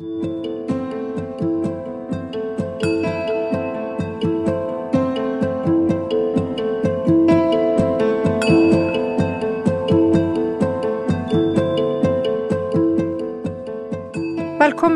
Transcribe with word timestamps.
Velkommen 0.00 0.16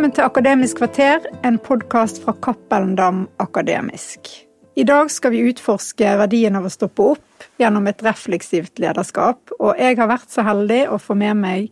til 0.08 0.24
Akademisk 0.24 0.78
kvarter, 0.80 1.20
en 1.44 1.58
podkast 1.60 2.24
fra 2.24 2.32
Cappelen 2.40 2.96
Dam 2.96 3.28
Akademisk. 3.36 4.32
I 4.72 4.88
dag 4.88 5.10
skal 5.12 5.36
vi 5.36 5.44
utforske 5.50 6.16
verdien 6.16 6.56
av 6.56 6.64
å 6.64 6.72
stoppe 6.72 7.02
opp 7.12 7.44
gjennom 7.60 7.92
et 7.92 8.00
refleksivt 8.08 8.80
lederskap, 8.80 9.52
og 9.60 9.76
jeg 9.76 10.00
har 10.00 10.08
vært 10.08 10.32
så 10.32 10.48
heldig 10.48 10.86
å 10.88 10.96
få 10.96 11.20
med 11.20 11.36
meg 11.44 11.68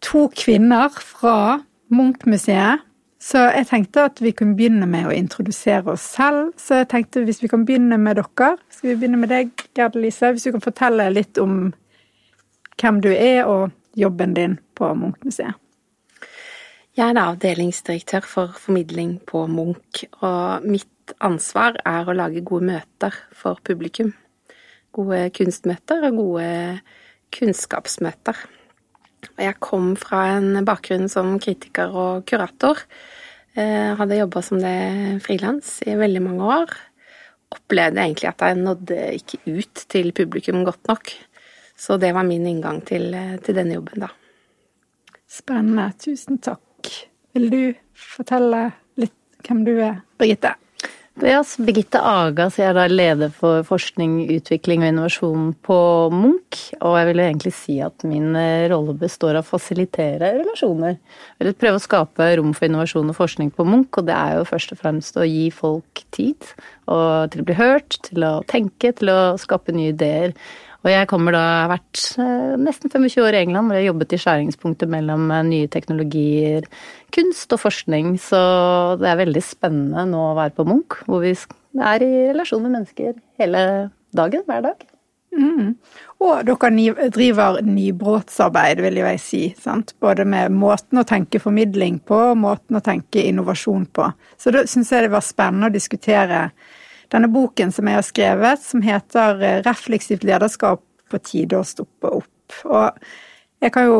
to 0.00 0.30
kvinner 0.32 0.88
fra 0.96 1.60
Munch-museet. 1.92 2.84
Så 3.26 3.40
jeg 3.48 3.66
tenkte 3.70 4.04
at 4.10 4.20
vi 4.22 4.30
kunne 4.36 4.54
begynne 4.58 4.86
med 4.86 5.08
å 5.08 5.14
introdusere 5.14 5.94
oss 5.94 6.04
selv. 6.16 6.52
Så 6.60 6.82
jeg 6.82 6.90
tenkte 6.92 7.24
hvis 7.24 7.40
vi 7.42 7.50
kan 7.50 7.64
begynne 7.66 7.98
med 7.98 8.20
dere. 8.20 8.52
Skal 8.70 8.92
vi 8.92 8.98
begynne 9.00 9.20
med 9.22 9.32
deg, 9.32 9.52
Gerd 9.74 9.96
Lise? 9.98 10.34
Hvis 10.34 10.46
du 10.46 10.52
kan 10.54 10.64
fortelle 10.64 11.08
litt 11.14 11.40
om 11.42 11.72
hvem 12.76 13.00
du 13.00 13.08
er 13.14 13.48
og 13.48 13.70
jobben 13.96 14.34
din 14.36 14.58
på 14.76 14.92
Munch-museet. 14.94 15.56
Jeg 16.96 17.12
er 17.12 17.18
avdelingsdirektør 17.20 18.24
for 18.24 18.52
formidling 18.56 19.18
på 19.28 19.42
Munch, 19.52 20.06
og 20.24 20.64
mitt 20.64 21.12
ansvar 21.20 21.76
er 21.84 22.08
å 22.08 22.14
lage 22.16 22.40
gode 22.40 22.70
møter 22.70 23.16
for 23.36 23.60
publikum. 23.64 24.14
Gode 24.96 25.26
kunstmøter 25.36 26.06
og 26.08 26.16
gode 26.22 26.46
kunnskapsmøter. 27.36 28.40
Jeg 29.40 29.58
kom 29.62 29.94
fra 29.98 30.22
en 30.36 30.60
bakgrunn 30.66 31.08
som 31.12 31.36
kritiker 31.42 31.94
og 31.94 32.26
kurator. 32.28 32.82
Jeg 33.56 33.64
eh, 33.64 33.94
hadde 33.98 34.18
jobba 34.20 34.42
som 34.44 34.60
det 34.60 34.76
frilans 35.24 35.78
i 35.86 35.96
veldig 35.96 36.22
mange 36.24 36.50
år. 36.58 36.74
Opplevde 37.56 38.02
egentlig 38.02 38.28
at 38.30 38.44
jeg 38.44 38.60
nådde 38.60 39.00
ikke 39.20 39.40
ut 39.46 39.86
til 39.92 40.12
publikum 40.16 40.64
godt 40.66 40.90
nok. 40.90 41.14
Så 41.76 41.98
det 42.00 42.12
var 42.16 42.26
min 42.28 42.46
inngang 42.48 42.82
til, 42.88 43.12
til 43.44 43.56
denne 43.56 43.76
jobben, 43.76 44.06
da. 44.06 44.12
Spennende. 45.28 45.90
Tusen 46.00 46.40
takk. 46.40 46.92
Vil 47.36 47.50
du 47.52 47.62
fortelle 47.96 48.70
litt 49.00 49.44
hvem 49.44 49.66
du 49.66 49.74
er, 49.76 50.00
Birgitte? 50.16 50.56
Ja, 51.24 51.38
Birgitte 51.64 51.96
Aga, 52.04 52.50
så 52.52 52.60
jeg 52.60 52.68
er 52.68 52.74
da 52.76 52.82
leder 52.90 53.30
for 53.32 53.62
forskning, 53.64 54.18
utvikling 54.34 54.82
og 54.82 54.90
innovasjon 54.90 55.46
på 55.64 55.78
Munch. 56.12 56.66
Og 56.84 56.98
jeg 56.98 57.08
vil 57.08 57.22
jo 57.22 57.24
egentlig 57.24 57.52
si 57.56 57.76
at 57.80 58.04
min 58.04 58.36
eh, 58.36 58.66
rolle 58.68 58.92
består 59.00 59.38
av 59.38 59.46
å 59.46 59.48
fasilitere 59.48 60.34
relasjoner. 60.42 60.98
Vil 61.40 61.54
prøve 61.56 61.80
å 61.80 61.84
skape 61.86 62.28
rom 62.36 62.52
for 62.52 62.68
innovasjon 62.68 63.14
og 63.14 63.16
forskning 63.16 63.48
på 63.56 63.64
Munch, 63.64 63.96
og 63.96 64.10
det 64.10 64.12
er 64.12 64.36
jo 64.36 64.44
først 64.50 64.76
og 64.76 64.82
fremst 64.82 65.16
å 65.16 65.24
gi 65.24 65.48
folk 65.56 66.04
tid 66.12 66.52
og 66.84 67.32
til 67.32 67.42
å 67.42 67.48
bli 67.48 67.56
hørt, 67.62 67.96
til 68.10 68.28
å 68.28 68.34
tenke, 68.52 68.92
til 69.00 69.14
å 69.14 69.20
skape 69.40 69.72
nye 69.72 69.94
ideer. 69.96 70.36
Og 70.86 70.92
jeg 70.92 71.08
kommer 71.10 71.34
da, 71.34 71.42
har 71.64 71.70
vært 71.72 72.00
eh, 72.22 72.52
nesten 72.62 72.92
25 72.92 73.24
år 73.26 73.34
i 73.34 73.40
England, 73.42 73.66
hvor 73.66 73.74
jeg 73.74 73.82
har 73.82 73.88
jobbet 73.88 74.12
i 74.14 74.20
skjæringspunktet 74.22 74.92
mellom 74.92 75.32
eh, 75.34 75.46
nye 75.48 75.70
teknologier, 75.72 76.68
kunst 77.14 77.54
og 77.56 77.64
forskning. 77.64 78.12
Så 78.22 78.38
det 79.00 79.10
er 79.10 79.18
veldig 79.24 79.42
spennende 79.42 80.06
nå 80.12 80.20
å 80.28 80.36
være 80.38 80.54
på 80.54 80.68
Munch, 80.70 81.00
hvor 81.08 81.26
vi 81.26 81.34
er 81.34 82.06
i 82.06 82.12
relasjon 82.30 82.62
med 82.68 82.76
mennesker 82.78 83.18
hele 83.42 83.64
dagen, 84.14 84.46
hver 84.46 84.62
dag. 84.68 84.86
Mm. 85.36 85.74
Og 86.22 86.46
dere 86.46 87.10
driver 87.12 87.58
nybrottsarbeid, 87.66 88.80
vil 88.86 89.02
jeg 89.02 89.20
si. 89.20 89.42
Sant? 89.58 89.96
Både 90.00 90.22
med 90.22 90.54
måten 90.54 91.02
å 91.02 91.06
tenke 91.08 91.42
formidling 91.42 91.98
på, 92.06 92.22
og 92.30 92.40
måten 92.46 92.78
å 92.78 92.84
tenke 92.84 93.26
innovasjon 93.26 93.90
på. 93.90 94.06
Så 94.38 94.54
da 94.54 94.62
syns 94.70 94.94
jeg 94.94 95.08
det 95.08 95.14
var 95.18 95.26
spennende 95.26 95.66
å 95.66 95.74
diskutere 95.74 96.46
denne 97.12 97.30
boken 97.32 97.72
som 97.74 97.88
jeg 97.88 97.98
har 97.98 98.06
skrevet, 98.06 98.62
som 98.62 98.82
heter 98.82 99.42
eh, 99.42 99.62
'Refleksivt 99.62 100.26
lederskap 100.26 100.82
på 101.10 101.22
tide 101.22 101.58
å 101.58 101.66
stoppe 101.66 102.10
opp'. 102.20 102.60
Og 102.64 102.98
jeg 103.62 103.72
kan 103.72 103.86
jo 103.88 103.98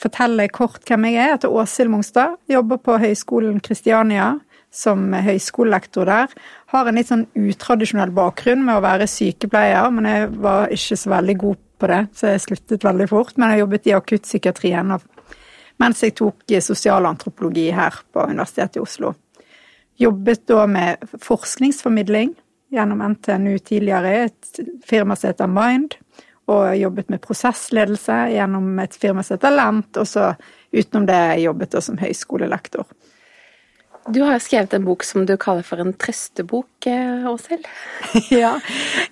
fortelle 0.00 0.48
kort 0.48 0.82
hvem 0.88 1.04
jeg 1.10 1.14
er. 1.14 1.28
Jeg 1.28 1.36
heter 1.38 1.54
Åshild 1.54 1.90
Mongstad. 1.92 2.36
Jobber 2.48 2.80
på 2.80 2.98
Høgskolen 2.98 3.60
Kristiania 3.60 4.38
som 4.74 5.12
høyskolelektor 5.12 6.08
der. 6.08 6.32
Har 6.72 6.88
en 6.88 6.98
litt 6.98 7.10
sånn 7.10 7.26
utradisjonell 7.38 8.10
bakgrunn 8.14 8.64
med 8.66 8.78
å 8.78 8.84
være 8.84 9.06
sykepleier, 9.10 9.90
men 9.94 10.08
jeg 10.10 10.30
var 10.42 10.72
ikke 10.74 10.98
så 10.98 11.12
veldig 11.14 11.36
god 11.44 11.60
på 11.78 11.90
det, 11.90 12.00
så 12.16 12.32
jeg 12.32 12.42
sluttet 12.42 12.86
veldig 12.86 13.08
fort. 13.10 13.36
Men 13.36 13.54
jeg 13.54 13.64
jobbet 13.64 13.90
i 13.90 13.98
akuttpsykiatrien 13.98 14.96
mens 15.82 16.04
jeg 16.04 16.14
tok 16.14 16.54
sosialantropologi 16.62 17.66
her 17.74 17.96
på 18.14 18.26
Universitetet 18.30 18.78
i 18.78 18.82
Oslo. 18.82 19.14
Jobbet 19.98 20.46
da 20.50 20.66
med 20.70 21.02
forskningsformidling 21.22 22.32
gjennom 22.74 23.02
NTNU 23.14 23.58
tidligere, 23.58 24.14
et 24.26 24.60
firma 24.86 25.16
som 25.16 25.32
heter 25.32 25.50
Mind, 25.50 25.96
og 26.50 26.76
jobbet 26.76 27.08
med 27.08 27.22
prosessledelse 27.24 28.18
gjennom 28.34 28.78
et 28.82 28.96
firma 29.00 29.24
som 29.24 29.38
heter 29.38 29.54
Lent, 29.54 29.96
og 29.96 30.08
så 30.08 30.34
utenom 30.74 31.08
det 31.08 31.22
jobbet 31.44 31.78
jeg 31.78 31.86
som 31.86 32.00
høyskolelektor. 32.02 32.88
Du 34.06 34.20
har 34.20 34.38
skrevet 34.38 34.74
en 34.74 34.84
bok 34.84 35.04
som 35.04 35.24
du 35.24 35.32
kaller 35.40 35.64
for 35.64 35.80
en 35.80 35.94
trøstebok, 35.96 36.86
eh, 36.86 37.24
Åshild? 37.30 37.64
ja. 38.30 38.50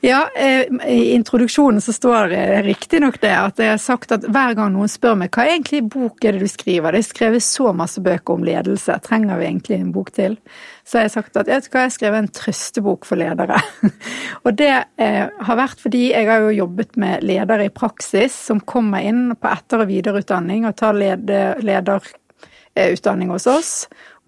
ja, 0.04 0.28
eh, 0.36 0.66
i 0.88 1.14
introduksjonen 1.14 1.80
så 1.80 1.94
står 1.96 2.28
det 2.28 2.42
riktignok 2.66 3.16
det 3.22 3.32
at 3.32 3.62
jeg 3.62 3.72
har 3.72 3.80
sagt 3.80 4.12
at 4.12 4.26
hver 4.28 4.52
gang 4.58 4.74
noen 4.74 4.92
spør 4.92 5.16
meg 5.22 5.32
hva 5.32 5.46
egentlig 5.48 5.80
bok 5.88 6.20
er 6.24 6.36
det 6.36 6.44
du 6.44 6.52
skriver, 6.52 6.92
det 6.92 7.00
er 7.00 7.08
skrevet 7.08 7.46
så 7.46 7.72
masse 7.72 8.04
bøker 8.04 8.36
om 8.36 8.44
ledelse, 8.44 8.98
trenger 9.06 9.40
vi 9.40 9.48
egentlig 9.48 9.80
en 9.80 9.94
bok 9.96 10.12
til? 10.12 10.36
Så 10.84 10.98
har 10.98 11.06
jeg 11.06 11.14
sagt 11.14 11.38
at 11.38 11.50
jeg 11.50 11.64
skal 11.66 11.90
skrive 11.94 12.18
en 12.18 12.30
trøstebok 12.34 13.06
for 13.08 13.20
ledere. 13.20 13.58
og 14.44 14.56
det 14.58 14.72
eh, 15.00 15.26
har 15.30 15.60
vært 15.60 15.82
fordi 15.82 16.08
jeg 16.10 16.28
har 16.28 16.46
jo 16.46 16.56
jobbet 16.62 16.98
med 17.00 17.26
ledere 17.26 17.68
i 17.68 17.74
praksis 17.74 18.34
som 18.50 18.60
kommer 18.60 19.04
inn 19.06 19.30
på 19.38 19.52
etter- 19.52 19.84
og 19.84 19.92
videreutdanning 19.92 20.66
og 20.68 20.76
tar 20.80 20.98
leder, 20.98 21.62
lederutdanning 21.62 23.30
hos 23.32 23.46
oss 23.50 23.74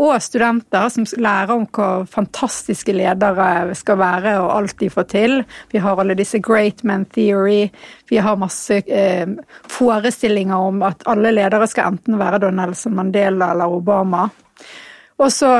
og 0.02 0.16
studenter 0.22 0.88
som 0.90 1.06
lærer 1.22 1.52
om 1.54 1.66
hva 1.70 1.88
fantastiske 2.10 2.94
ledere 2.96 3.76
skal 3.78 3.98
være 4.00 4.32
og 4.42 4.50
alt 4.56 4.78
de 4.80 4.88
får 4.90 5.06
til. 5.12 5.36
Vi 5.70 5.82
har 5.82 6.00
alle 6.00 6.16
disse 6.18 6.40
Great 6.42 6.82
Men 6.82 7.04
Theory. 7.14 7.68
Vi 8.10 8.18
har 8.18 8.40
masse 8.40 8.80
eh, 8.82 9.36
forestillinger 9.70 10.56
om 10.56 10.82
at 10.82 11.06
alle 11.10 11.30
ledere 11.36 11.68
skal 11.70 11.94
enten 11.94 12.18
være 12.18 12.42
Donald 12.42 12.74
Nelson 12.74 12.96
Mandela 12.98 13.52
eller 13.54 13.70
Obama. 13.70 14.26
Og 15.22 15.30
så 15.30 15.52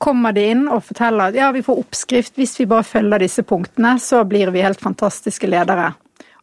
kommer 0.00 0.32
de 0.32 0.46
inn 0.54 0.66
og 0.72 0.84
forteller 0.88 1.30
at 1.30 1.36
ja, 1.36 1.50
vi 1.52 1.62
får 1.64 1.82
oppskrift. 1.82 2.36
Hvis 2.40 2.56
vi 2.60 2.68
bare 2.70 2.86
følger 2.88 3.20
disse 3.20 3.44
punktene, 3.44 3.98
så 4.00 4.22
blir 4.24 4.52
vi 4.54 4.64
helt 4.64 4.80
fantastiske 4.80 5.48
ledere. 5.50 5.92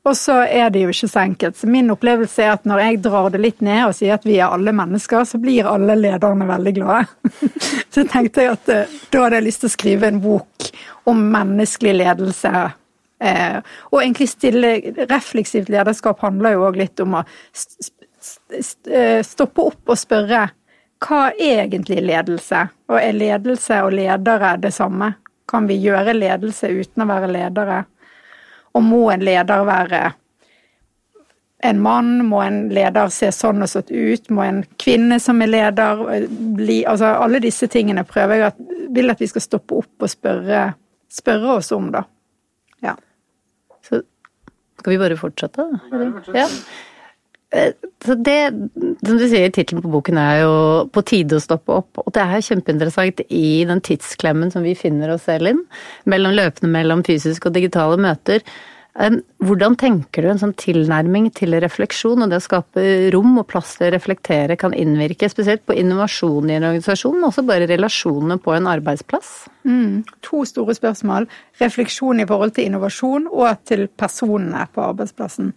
Og 0.07 0.15
så 0.15 0.37
er 0.45 0.69
det 0.71 0.85
jo 0.85 0.91
ikke 0.93 1.09
så 1.09 1.19
enkelt. 1.25 1.57
Så 1.57 1.67
min 1.67 1.91
opplevelse 1.91 2.43
er 2.45 2.53
at 2.53 2.67
når 2.69 2.83
jeg 2.83 2.99
drar 3.03 3.31
det 3.33 3.41
litt 3.43 3.63
ned 3.65 3.89
og 3.89 3.95
sier 3.97 4.15
at 4.15 4.27
vi 4.27 4.37
er 4.37 4.53
alle 4.53 4.71
mennesker, 4.75 5.25
så 5.27 5.39
blir 5.41 5.67
alle 5.67 5.97
lederne 5.99 6.47
veldig 6.47 6.73
glade. 6.77 7.33
Så 7.97 8.03
tenkte 8.05 8.43
jeg 8.43 8.53
at 8.53 8.69
eh, 8.69 8.91
da 9.11 9.23
hadde 9.23 9.39
jeg 9.39 9.47
lyst 9.47 9.63
til 9.63 9.71
å 9.71 9.73
skrive 9.73 10.11
en 10.11 10.19
bok 10.21 10.67
om 11.09 11.23
menneskelig 11.33 11.95
ledelse. 11.97 12.51
Eh, 13.25 13.57
og 13.89 13.99
egentlig 14.03 14.29
stille 14.29 14.73
Refleksivt 15.09 15.71
lederskap 15.73 16.21
handler 16.21 16.53
jo 16.53 16.67
òg 16.69 16.77
litt 16.77 17.01
om 17.01 17.17
å 17.17 17.23
eh, 18.53 19.21
stoppe 19.25 19.65
opp 19.65 19.95
og 19.95 19.97
spørre 19.97 20.45
hva 21.03 21.31
er 21.31 21.65
egentlig 21.65 22.01
ledelse? 22.05 22.67
Og 22.89 22.99
er 22.99 23.17
ledelse 23.17 23.81
og 23.85 23.93
ledere 23.93 24.55
det 24.61 24.73
samme? 24.75 25.13
Kan 25.47 25.67
vi 25.69 25.77
gjøre 25.79 26.15
ledelse 26.15 26.69
uten 26.73 27.05
å 27.05 27.09
være 27.09 27.29
ledere? 27.31 27.83
Og 28.75 28.83
må 28.83 29.03
en 29.13 29.25
leder 29.25 29.65
være 29.67 30.01
en 31.67 31.79
mann? 31.81 32.25
Må 32.27 32.41
en 32.43 32.59
leder 32.73 33.11
se 33.13 33.31
sånn 33.33 33.63
og 33.65 33.71
sånn 33.71 33.93
ut? 33.93 34.29
Må 34.33 34.45
en 34.45 34.63
kvinne 34.81 35.19
som 35.23 35.41
er 35.41 35.53
leder 35.53 36.03
bli 36.57 36.83
Altså 36.89 37.13
alle 37.17 37.41
disse 37.43 37.69
tingene 37.71 38.05
prøver 38.07 38.41
jeg 38.41 38.49
at 38.51 38.59
vil 38.97 39.11
at 39.11 39.21
vi 39.21 39.29
skal 39.29 39.43
stoppe 39.43 39.77
opp 39.81 40.05
og 40.05 40.11
spørre, 40.11 40.61
spørre 41.11 41.57
oss 41.59 41.71
om, 41.75 41.89
da. 41.93 42.03
Ja. 42.83 42.93
Så 43.85 44.01
skal 44.79 44.93
vi 44.93 44.99
bare 45.01 45.17
fortsette? 45.19 45.65
Ja. 46.35 46.47
Eh, 47.57 47.73
så 48.05 48.15
det, 48.21 48.39
som 49.01 49.17
du 49.17 49.25
sier, 49.25 49.49
tittelen 49.53 49.81
på 49.81 49.91
boken 49.97 50.21
er 50.21 50.39
jo 50.43 50.55
'På 50.93 51.03
tide 51.03 51.39
å 51.39 51.43
stoppe 51.43 51.73
opp'. 51.73 52.05
Og 52.05 52.13
det 52.13 52.21
er 52.21 52.45
kjempeinteressant 52.45 53.21
i 53.29 53.65
den 53.65 53.81
tidsklemmen 53.81 54.51
som 54.51 54.63
vi 54.63 54.75
finner 54.75 55.13
oss 55.13 55.25
selv 55.25 55.47
inn, 55.47 55.63
mellom 56.05 56.35
løpende 56.37 56.71
mellom 56.71 57.03
fysiske 57.03 57.49
og 57.49 57.53
digitale 57.53 57.97
møter. 57.97 58.41
Hvordan 58.97 59.75
tenker 59.77 60.25
du 60.25 60.29
en 60.31 60.39
sånn 60.41 60.55
tilnærming 60.57 61.27
til 61.37 61.53
refleksjon 61.61 62.23
og 62.23 62.31
det 62.31 62.39
å 62.39 62.45
skape 62.47 63.11
rom 63.13 63.37
og 63.37 63.45
plass 63.51 63.75
til 63.77 63.91
å 63.91 63.93
reflektere 63.93 64.57
kan 64.57 64.73
innvirke 64.73 65.29
spesielt 65.29 65.61
på 65.69 65.75
innovasjon 65.77 66.49
i 66.49 66.55
en 66.55 66.65
organisasjon, 66.71 67.13
men 67.19 67.27
også 67.29 67.45
bare 67.45 67.69
relasjonene 67.69 68.39
på 68.41 68.55
en 68.55 68.65
arbeidsplass? 68.65 69.29
Mm, 69.69 70.01
to 70.25 70.41
store 70.49 70.73
spørsmål. 70.73 71.29
Refleksjon 71.61 72.23
i 72.23 72.25
forhold 72.25 72.55
til 72.57 72.71
innovasjon 72.71 73.29
og 73.29 73.61
til 73.69 73.85
personene 73.87 74.65
på 74.73 74.81
arbeidsplassen. 74.81 75.53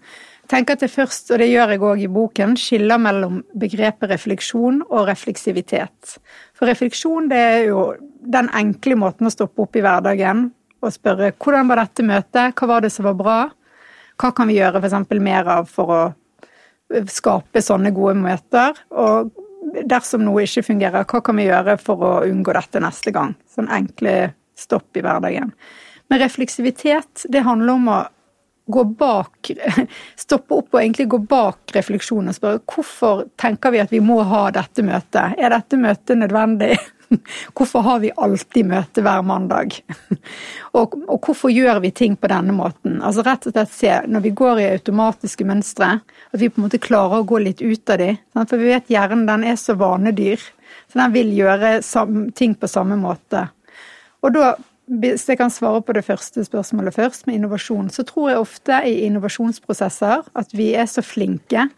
Tenker 0.50 0.76
at 0.76 0.84
det 0.84 0.90
først, 0.92 1.30
og 1.30 1.40
det 1.40 1.50
gjør 1.50 1.74
jeg 1.74 1.82
òg 1.86 2.04
i 2.04 2.10
boken, 2.10 2.56
skiller 2.58 3.00
mellom 3.00 3.40
begrepet 3.58 4.10
refleksjon 4.10 4.82
og 4.88 5.06
refleksivitet. 5.08 6.16
For 6.56 6.70
refleksjon 6.70 7.30
det 7.30 7.40
er 7.40 7.60
jo 7.68 7.84
den 8.20 8.50
enkle 8.56 8.98
måten 9.00 9.28
å 9.28 9.32
stoppe 9.32 9.64
opp 9.64 9.78
i 9.78 9.84
hverdagen 9.84 10.48
og 10.80 10.94
spørre 10.94 11.32
hvordan 11.36 11.70
var 11.70 11.82
dette 11.82 12.06
møtet, 12.06 12.56
hva 12.56 12.70
var 12.70 12.84
det 12.84 12.92
som 12.94 13.06
var 13.08 13.18
bra, 13.18 13.38
hva 14.20 14.32
kan 14.36 14.50
vi 14.50 14.58
gjøre 14.58 14.82
f.eks. 14.82 15.14
mer 15.20 15.48
av 15.58 15.70
for 15.70 15.94
å 15.94 16.00
skape 17.08 17.62
sånne 17.62 17.92
gode 17.94 18.16
møter, 18.18 18.74
og 18.90 19.30
dersom 19.86 20.24
noe 20.26 20.44
ikke 20.44 20.66
fungerer, 20.66 21.06
hva 21.06 21.20
kan 21.24 21.38
vi 21.38 21.46
gjøre 21.46 21.76
for 21.80 22.02
å 22.02 22.14
unngå 22.26 22.54
dette 22.56 22.82
neste 22.82 23.12
gang? 23.14 23.36
Sånn 23.52 23.70
enkle 23.72 24.32
stopp 24.58 24.96
i 24.98 25.04
hverdagen. 25.04 25.52
Men 26.10 26.20
refleksivitet, 26.24 27.28
det 27.30 27.44
handler 27.46 27.76
om 27.76 27.92
å 27.92 28.00
gå 28.72 28.84
bak 29.00 29.50
Stoppe 30.24 30.60
opp 30.60 30.74
og 30.74 30.80
egentlig 30.82 31.08
gå 31.10 31.20
bak 31.30 31.74
refleksjonen 31.74 32.32
og 32.32 32.36
spørre 32.38 32.62
hvorfor 32.70 33.26
tenker 33.40 33.74
vi 33.74 33.82
at 33.82 33.92
vi 33.92 34.00
må 34.04 34.20
ha 34.26 34.46
dette 34.54 34.84
møtet? 34.86 35.36
Er 35.38 35.54
dette 35.54 35.78
møtet 35.80 36.20
nødvendig? 36.20 36.74
Hvorfor 37.58 37.82
har 37.82 37.98
vi 37.98 38.12
alltid 38.16 38.68
møte 38.70 39.02
hver 39.02 39.24
mandag? 39.26 39.74
Og, 40.78 40.92
og, 41.08 41.16
hvorfor 41.18 41.50
gjør 41.50 41.80
vi 41.82 41.90
ting 41.90 42.12
på 42.14 42.28
denne 42.30 42.54
måten? 42.54 43.00
Altså 43.02 43.24
rett 43.26 43.48
og 43.48 43.54
slett 43.56 43.72
se, 43.74 43.94
når 44.06 44.22
vi 44.22 44.30
går 44.38 44.60
i 44.62 44.68
automatiske 44.76 45.42
mønstre, 45.48 45.88
at 46.30 46.38
vi 46.38 46.46
på 46.46 46.60
en 46.60 46.68
måte 46.68 46.78
klarer 46.78 47.18
å 47.18 47.26
gå 47.26 47.40
litt 47.42 47.58
ut 47.58 47.90
av 47.90 47.98
de. 47.98 48.12
For 48.38 48.54
vi 48.54 48.68
vet 48.70 48.92
hjernen 48.94 49.26
den 49.26 49.48
er 49.50 49.58
så 49.58 49.74
vanedyr, 49.80 50.44
så 50.86 51.00
den 51.02 51.16
vil 51.16 51.32
gjøre 51.34 51.72
ting 52.38 52.54
på 52.54 52.70
samme 52.70 53.00
måte. 53.02 53.48
Og 54.22 54.36
da 54.36 54.52
hvis 54.90 55.28
jeg 55.30 55.38
kan 55.38 55.52
svare 55.54 55.82
på 55.86 55.94
det 55.94 56.02
første 56.06 56.42
spørsmålet 56.44 56.96
først, 56.96 57.26
med 57.26 57.38
innovasjon, 57.38 57.90
så 57.94 58.02
tror 58.06 58.30
jeg 58.30 58.42
ofte 58.42 58.80
i 58.88 58.96
innovasjonsprosesser 59.06 60.26
at 60.34 60.54
vi 60.56 60.72
er 60.74 60.88
så 60.90 61.04
flinke, 61.04 61.68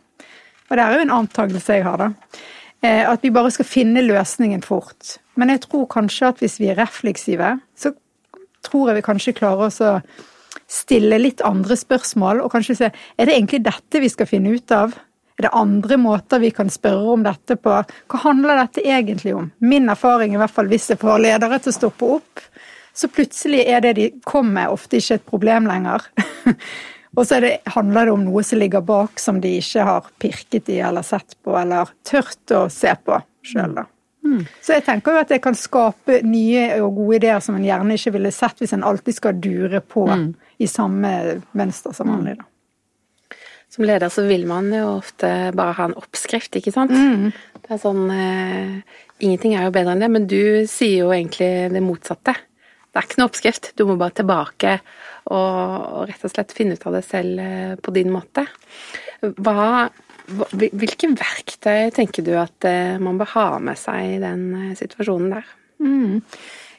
og 0.70 0.78
det 0.78 0.84
er 0.84 0.96
jo 0.96 1.04
en 1.04 1.16
antakelse 1.18 1.76
jeg 1.76 1.84
har, 1.84 2.00
da, 2.00 2.38
eh, 2.80 3.04
at 3.04 3.20
vi 3.24 3.34
bare 3.34 3.52
skal 3.52 3.68
finne 3.68 4.04
løsningen 4.06 4.64
fort. 4.64 5.18
Men 5.36 5.52
jeg 5.52 5.66
tror 5.66 5.84
kanskje 5.92 6.32
at 6.32 6.40
hvis 6.40 6.58
vi 6.60 6.70
er 6.72 6.80
refleksive, 6.80 7.58
så 7.76 7.92
tror 8.64 8.90
jeg 8.90 9.00
vi 9.00 9.06
kanskje 9.10 9.36
klarer 9.36 9.68
oss 9.68 9.82
å 9.84 9.98
stille 10.72 11.18
litt 11.20 11.42
andre 11.44 11.76
spørsmål, 11.76 12.40
og 12.40 12.52
kanskje 12.54 12.78
se 12.78 12.92
er 12.92 13.28
det 13.28 13.36
egentlig 13.36 13.64
dette 13.66 14.00
vi 14.00 14.08
skal 14.12 14.30
finne 14.30 14.54
ut 14.56 14.72
av? 14.72 14.94
Er 15.36 15.48
det 15.48 15.56
andre 15.56 15.96
måter 15.98 16.40
vi 16.42 16.52
kan 16.54 16.68
spørre 16.70 17.14
om 17.16 17.24
dette 17.24 17.56
på? 17.60 17.76
Hva 17.82 18.18
handler 18.24 18.60
dette 18.60 18.84
egentlig 18.84 19.34
om? 19.36 19.50
Min 19.64 19.88
erfaring, 19.92 20.34
i 20.36 20.40
hvert 20.40 20.52
fall 20.52 20.68
hvis 20.70 20.90
jeg 20.92 21.00
får 21.00 21.24
ledere 21.24 21.58
til 21.60 21.72
å 21.72 21.76
stoppe 21.76 22.10
opp, 22.18 22.44
så 22.94 23.08
plutselig 23.08 23.64
er 23.66 23.80
det 23.84 23.92
de 23.98 24.08
kommer 24.24 24.52
med, 24.60 24.74
ofte 24.74 25.00
ikke 25.00 25.20
et 25.20 25.28
problem 25.28 25.68
lenger. 25.70 26.04
og 27.16 27.26
så 27.26 27.40
det, 27.44 27.54
handler 27.74 28.08
det 28.08 28.14
om 28.16 28.26
noe 28.26 28.44
som 28.44 28.60
ligger 28.60 28.84
bak, 28.84 29.20
som 29.20 29.40
de 29.40 29.56
ikke 29.60 29.86
har 29.88 30.12
pirket 30.22 30.68
i 30.72 30.78
eller 30.84 31.06
sett 31.06 31.36
på, 31.44 31.56
eller 31.58 31.90
tørt 32.08 32.56
å 32.56 32.66
se 32.72 32.92
på 33.04 33.18
sjøl, 33.46 33.74
da. 33.80 33.88
Mm. 34.22 34.44
Så 34.62 34.76
jeg 34.76 34.84
tenker 34.86 35.16
jo 35.16 35.20
at 35.24 35.32
det 35.32 35.40
kan 35.42 35.56
skape 35.58 36.20
nye 36.22 36.68
og 36.84 36.94
gode 37.00 37.18
ideer 37.18 37.40
som 37.42 37.56
en 37.58 37.64
gjerne 37.66 37.96
ikke 37.98 38.12
ville 38.14 38.30
sett 38.30 38.60
hvis 38.62 38.74
en 38.76 38.84
alltid 38.86 39.16
skal 39.16 39.40
dure 39.42 39.80
på 39.82 40.04
mm. 40.06 40.28
i 40.62 40.68
samme 40.70 41.10
mønster 41.58 41.96
som 41.96 42.12
vanlig, 42.12 42.36
da. 42.38 42.46
Som 43.72 43.86
leder 43.88 44.12
så 44.12 44.26
vil 44.28 44.44
man 44.44 44.68
jo 44.68 44.98
ofte 44.98 45.28
bare 45.56 45.72
ha 45.78 45.88
en 45.88 45.96
oppskrift, 45.96 46.58
ikke 46.60 46.74
sant. 46.74 46.92
Mm. 46.92 47.30
Det 47.56 47.72
er 47.72 47.80
sånn 47.80 48.02
eh, 48.12 48.74
Ingenting 49.22 49.54
er 49.56 49.64
jo 49.64 49.72
bedre 49.72 49.94
enn 49.94 50.02
det, 50.02 50.10
men 50.12 50.26
du 50.28 50.66
sier 50.68 51.06
jo 51.06 51.12
egentlig 51.14 51.70
det 51.72 51.80
motsatte. 51.80 52.34
Det 52.92 53.00
er 53.00 53.06
ikke 53.08 53.20
noe 53.22 53.30
oppskrift, 53.30 53.70
du 53.78 53.86
må 53.88 53.96
bare 53.96 54.12
tilbake 54.20 54.74
og, 55.32 55.36
og 55.40 56.08
rett 56.10 56.24
og 56.26 56.32
slett 56.32 56.52
finne 56.52 56.76
ut 56.76 56.82
av 56.88 56.98
det 56.98 57.04
selv 57.06 57.40
eh, 57.40 57.74
på 57.80 57.94
din 57.96 58.10
måte. 58.12 58.44
Hva, 59.22 59.86
hvilke 60.52 61.08
verktøy 61.16 61.92
tenker 61.96 62.26
du 62.26 62.34
at 62.36 62.68
eh, 62.68 62.98
man 63.00 63.16
bør 63.20 63.32
ha 63.32 63.46
med 63.64 63.80
seg 63.80 64.18
i 64.18 64.20
den 64.20 64.44
eh, 64.58 64.74
situasjonen 64.76 65.32
der? 65.38 65.48
Mm. 65.80 66.20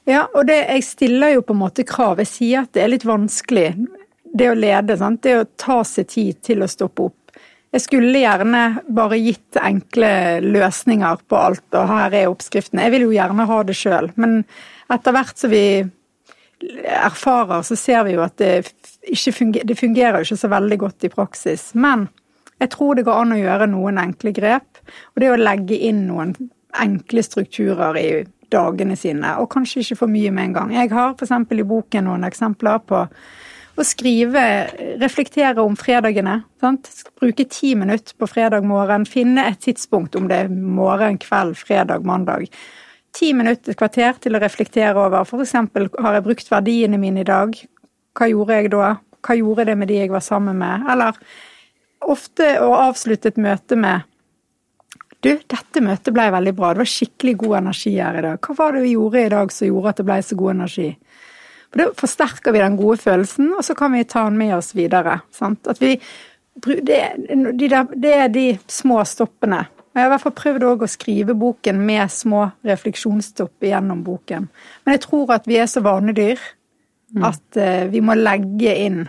Ja, 0.05 0.27
og 0.35 0.45
det, 0.51 0.59
jeg 0.67 0.85
stiller 0.85 1.33
jo 1.33 1.47
på 1.47 1.55
en 1.55 1.63
måte 1.63 1.87
krav. 1.87 2.21
Jeg 2.21 2.29
sier 2.29 2.67
at 2.67 2.73
det 2.75 2.83
er 2.83 2.93
litt 2.93 3.07
vanskelig, 3.07 3.71
det 4.37 4.51
å 4.51 4.57
lede. 4.57 4.99
Sant? 4.99 5.23
Det 5.23 5.37
å 5.39 5.49
ta 5.57 5.79
seg 5.87 6.09
tid 6.11 6.41
til 6.45 6.61
å 6.61 6.69
stoppe 6.69 7.07
opp. 7.07 7.19
Jeg 7.73 7.87
skulle 7.87 8.21
gjerne 8.21 8.83
bare 8.93 9.17
gitt 9.17 9.57
enkle 9.57 10.13
løsninger 10.45 11.23
på 11.25 11.39
alt, 11.39 11.65
og 11.73 11.89
her 11.89 12.13
er 12.19 12.29
oppskriften. 12.29 12.83
Jeg 12.83 12.93
vil 12.93 13.07
jo 13.07 13.15
gjerne 13.15 13.47
ha 13.49 13.59
det 13.65 13.77
sjøl, 13.79 14.11
men 14.13 14.43
etter 14.93 15.15
hvert 15.15 15.39
så 15.41 15.49
vi 15.49 15.63
erfarer, 16.83 17.61
så 17.65 17.75
ser 17.79 18.03
vi 18.07 18.15
jo 18.15 18.23
at 18.25 18.37
det, 18.41 18.51
fungerer, 19.35 19.67
det 19.67 19.79
fungerer 19.79 20.23
ikke 20.23 20.39
så 20.39 20.49
veldig 20.51 20.79
godt 20.85 21.07
i 21.07 21.11
praksis. 21.13 21.71
Men 21.75 22.07
jeg 22.61 22.71
tror 22.75 22.95
det 22.95 23.05
går 23.07 23.23
an 23.23 23.35
å 23.35 23.39
gjøre 23.41 23.69
noen 23.71 23.99
enkle 24.01 24.33
grep. 24.35 24.83
Og 25.13 25.23
det 25.23 25.31
å 25.33 25.39
legge 25.39 25.79
inn 25.89 26.05
noen 26.07 26.35
enkle 26.83 27.23
strukturer 27.25 27.99
i 27.99 28.07
dagene 28.53 28.95
sine, 28.97 29.35
og 29.41 29.49
kanskje 29.53 29.81
ikke 29.81 30.03
for 30.03 30.13
mye 30.13 30.29
med 30.33 30.49
en 30.49 30.55
gang. 30.57 30.75
Jeg 30.75 30.91
har 30.93 31.15
f.eks. 31.17 31.33
i 31.33 31.65
boken 31.65 32.05
noen 32.05 32.27
eksempler 32.27 32.83
på 32.85 32.99
å 33.73 33.85
skrive, 33.87 34.43
reflektere 35.01 35.63
om 35.63 35.73
fredagene. 35.77 36.39
Sant? 36.61 36.89
Bruke 37.17 37.47
ti 37.49 37.73
minutter 37.77 38.13
på 38.17 38.29
fredag 38.29 38.65
morgen, 38.69 39.07
finne 39.09 39.47
et 39.49 39.63
tidspunkt, 39.65 40.17
om 40.19 40.29
det 40.29 40.43
er 40.43 40.53
morgen, 40.53 41.17
kveld, 41.21 41.57
fredag, 41.57 42.05
mandag 42.05 42.45
ti 43.13 43.33
minutter, 43.33 43.73
et 43.73 43.79
kvarter 43.79 44.17
til 44.21 44.35
å 44.35 44.41
reflektere 44.41 44.97
over. 44.97 45.25
For 45.29 45.43
eksempel, 45.43 45.89
har 46.01 46.17
jeg 46.17 46.25
brukt 46.25 46.49
verdiene 46.51 46.99
mine 47.01 47.21
i 47.21 47.27
dag? 47.27 47.53
Hva 48.17 48.29
gjorde 48.29 48.59
jeg 48.59 48.71
da? 48.73 48.95
Hva 49.23 49.35
gjorde 49.39 49.67
det 49.69 49.75
med 49.79 49.91
de 49.91 49.99
jeg 50.01 50.11
var 50.13 50.23
sammen 50.25 50.57
med? 50.59 50.87
Eller 50.91 51.19
ofte 52.03 52.49
å 52.61 52.73
avslutte 52.89 53.31
et 53.31 53.39
møte 53.41 53.79
med 53.79 54.09
Du, 55.23 55.29
dette 55.31 55.79
møtet 55.79 56.11
ble 56.11 56.25
veldig 56.33 56.51
bra. 56.51 56.73
Det 56.73 56.81
var 56.81 56.89
skikkelig 56.91 57.33
god 57.39 57.53
energi 57.61 57.93
her 57.95 58.17
i 58.19 58.23
dag. 58.25 58.39
Hva 58.43 58.55
var 58.57 58.73
det 58.75 58.81
vi 58.83 58.89
gjorde 58.97 59.21
i 59.21 59.29
dag 59.31 59.53
som 59.55 59.69
gjorde 59.69 59.93
at 59.93 60.01
det 60.01 60.05
ble 60.09 60.17
så 60.19 60.35
god 60.35 60.51
energi? 60.51 60.87
For 61.71 61.79
Da 61.79 61.85
forsterker 62.01 62.51
vi 62.51 62.59
den 62.59 62.75
gode 62.75 62.97
følelsen, 62.99 63.53
og 63.55 63.63
så 63.63 63.75
kan 63.79 63.95
vi 63.95 64.03
ta 64.03 64.25
den 64.27 64.35
med 64.41 64.51
oss 64.57 64.73
videre. 64.75 65.21
Sant? 65.31 65.63
At 65.71 65.79
vi, 65.79 65.93
det, 66.59 66.99
de 67.55 67.69
der, 67.71 67.95
det 67.95 68.11
er 68.17 68.27
de 68.35 68.43
små 68.67 68.99
stoppene 69.07 69.63
jeg 69.93 70.01
har 70.01 70.09
i 70.09 70.11
hvert 70.15 70.23
fall 70.23 70.33
prøvd 70.37 70.63
å 70.65 70.89
skrive 70.89 71.35
boken 71.37 71.81
med 71.85 72.09
små 72.09 72.47
refleksjonsstopp 72.65 73.65
gjennom 73.67 74.01
boken. 74.05 74.47
Men 74.83 74.95
jeg 74.95 75.03
tror 75.05 75.33
at 75.35 75.45
vi 75.49 75.59
er 75.61 75.69
så 75.69 75.83
vanedyr 75.85 76.41
mm. 77.13 77.25
at 77.29 77.59
uh, 77.61 77.83
vi 77.93 78.01
må 78.01 78.15
legge 78.17 78.73
inn 78.87 79.03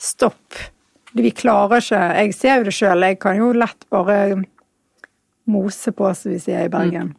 stopp. 0.00 0.56
Vi 1.12 1.32
klarer 1.34 1.82
ikke 1.82 2.00
Jeg 2.16 2.34
ser 2.38 2.60
jo 2.60 2.68
det 2.70 2.74
sjøl, 2.78 3.04
jeg 3.04 3.18
kan 3.20 3.36
jo 3.36 3.50
lett 3.52 3.84
bare 3.92 4.38
mose 5.50 5.92
på, 5.92 6.12
som 6.16 6.32
vi 6.32 6.40
sier 6.40 6.64
i 6.64 6.72
Bergen. 6.72 7.12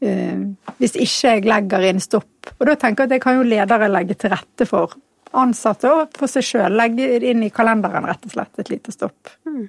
Uh, 0.00 0.72
hvis 0.80 0.96
ikke 0.96 1.34
jeg 1.34 1.44
legger 1.50 1.88
inn 1.90 2.00
stopp. 2.00 2.54
Og 2.56 2.64
da 2.70 2.78
tenker 2.80 3.04
jeg 3.04 3.12
at 3.12 3.18
jeg 3.18 3.26
kan 3.26 3.36
jo 3.36 3.48
ledere 3.52 3.92
legge 3.92 4.16
til 4.16 4.32
rette 4.32 4.68
for 4.70 4.96
ansatte 5.34 5.90
og 5.92 6.16
for 6.16 6.30
seg 6.30 6.46
sjøl. 6.46 6.72
Legge 6.78 7.18
inn 7.20 7.44
i 7.44 7.52
kalenderen, 7.52 8.08
rett 8.08 8.24
og 8.24 8.32
slett, 8.32 8.56
et 8.62 8.72
lite 8.72 8.94
stopp. 8.94 9.34
Mm. 9.44 9.68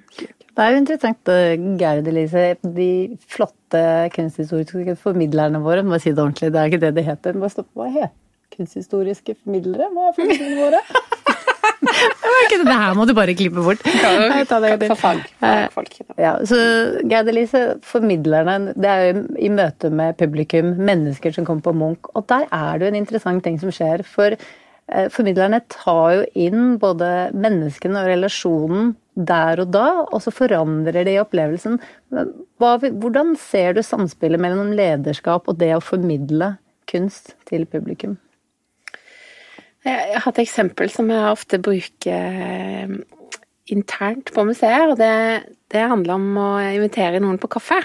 Det 0.56 0.64
er 0.64 0.72
jo 0.72 0.80
interessant, 0.80 1.28
eh, 1.28 1.64
Gerd 1.76 2.06
Elise. 2.08 2.44
De 2.64 2.90
flotte 3.28 3.82
kunsthistoriske 4.14 4.96
formidlerne 5.02 5.60
våre, 5.60 5.82
må 5.84 5.98
jeg 5.98 6.06
si 6.06 6.12
det 6.16 6.22
ordentlig, 6.24 6.52
det 6.54 6.62
er 6.62 6.70
ikke 6.70 6.84
det 6.86 6.94
det 6.96 7.04
heter. 7.04 7.36
Hva, 7.36 7.50
stopp, 7.52 7.68
hva 7.76 7.90
heter 7.92 8.14
kunsthistoriske 8.56 9.36
formidlere? 9.42 9.90
Hva 9.92 10.08
er 10.08 10.16
formidlerne 10.16 10.62
våre? 10.62 10.80
det 12.56 12.78
her 12.80 12.96
må 12.96 13.04
du 13.04 13.12
bare 13.12 13.36
klippe 13.36 13.60
bort. 13.60 13.84
For 14.88 15.02
fag. 15.02 15.24
Eh, 15.44 16.22
ja, 16.24 16.32
så 16.48 16.60
Gerd 17.04 17.28
Elise, 17.34 17.66
formidlerne, 17.84 18.72
det 18.72 18.92
er 18.94 19.08
jo 19.10 19.26
i 19.36 19.52
møte 19.52 19.92
med 19.92 20.16
publikum, 20.16 20.72
mennesker 20.80 21.36
som 21.36 21.44
kommer 21.44 21.68
på 21.68 21.76
Munch, 21.76 22.08
og 22.16 22.24
der 22.32 22.48
er 22.48 22.78
det 22.78 22.88
jo 22.88 22.94
en 22.94 23.02
interessant 23.04 23.44
ting 23.44 23.60
som 23.60 23.74
skjer. 23.74 24.06
For 24.08 24.40
Eh, 24.86 25.08
formidlerne 25.10 25.58
tar 25.72 26.12
jo 26.14 26.26
inn 26.46 26.76
både 26.78 27.08
menneskene 27.34 28.04
og 28.04 28.10
relasjonen 28.12 28.92
der 29.16 29.62
og 29.64 29.72
da, 29.72 29.86
og 30.04 30.20
så 30.20 30.32
forandrer 30.34 31.04
det 31.06 31.16
i 31.16 31.22
opplevelsen. 31.22 31.80
hvordan 32.60 33.34
ser 33.40 33.72
du 33.74 33.82
samspillet 33.82 34.40
mellom 34.40 34.74
lederskap 34.76 35.48
og 35.48 35.58
det 35.58 35.72
å 35.74 35.80
formidle 35.80 36.56
kunst 36.86 37.34
til 37.48 37.66
publikum? 37.66 38.18
Jeg 39.86 40.18
har 40.18 40.32
et 40.32 40.42
eksempel 40.42 40.90
som 40.90 41.08
jeg 41.10 41.30
ofte 41.30 41.60
bruker 41.62 42.40
eh, 42.42 42.96
internt 43.70 44.32
på 44.34 44.44
museer. 44.44 44.90
og 44.90 44.98
det, 44.98 45.46
det 45.70 45.84
handler 45.86 46.18
om 46.18 46.40
å 46.42 46.50
invitere 46.74 47.22
noen 47.22 47.38
på 47.38 47.50
kaffe. 47.56 47.78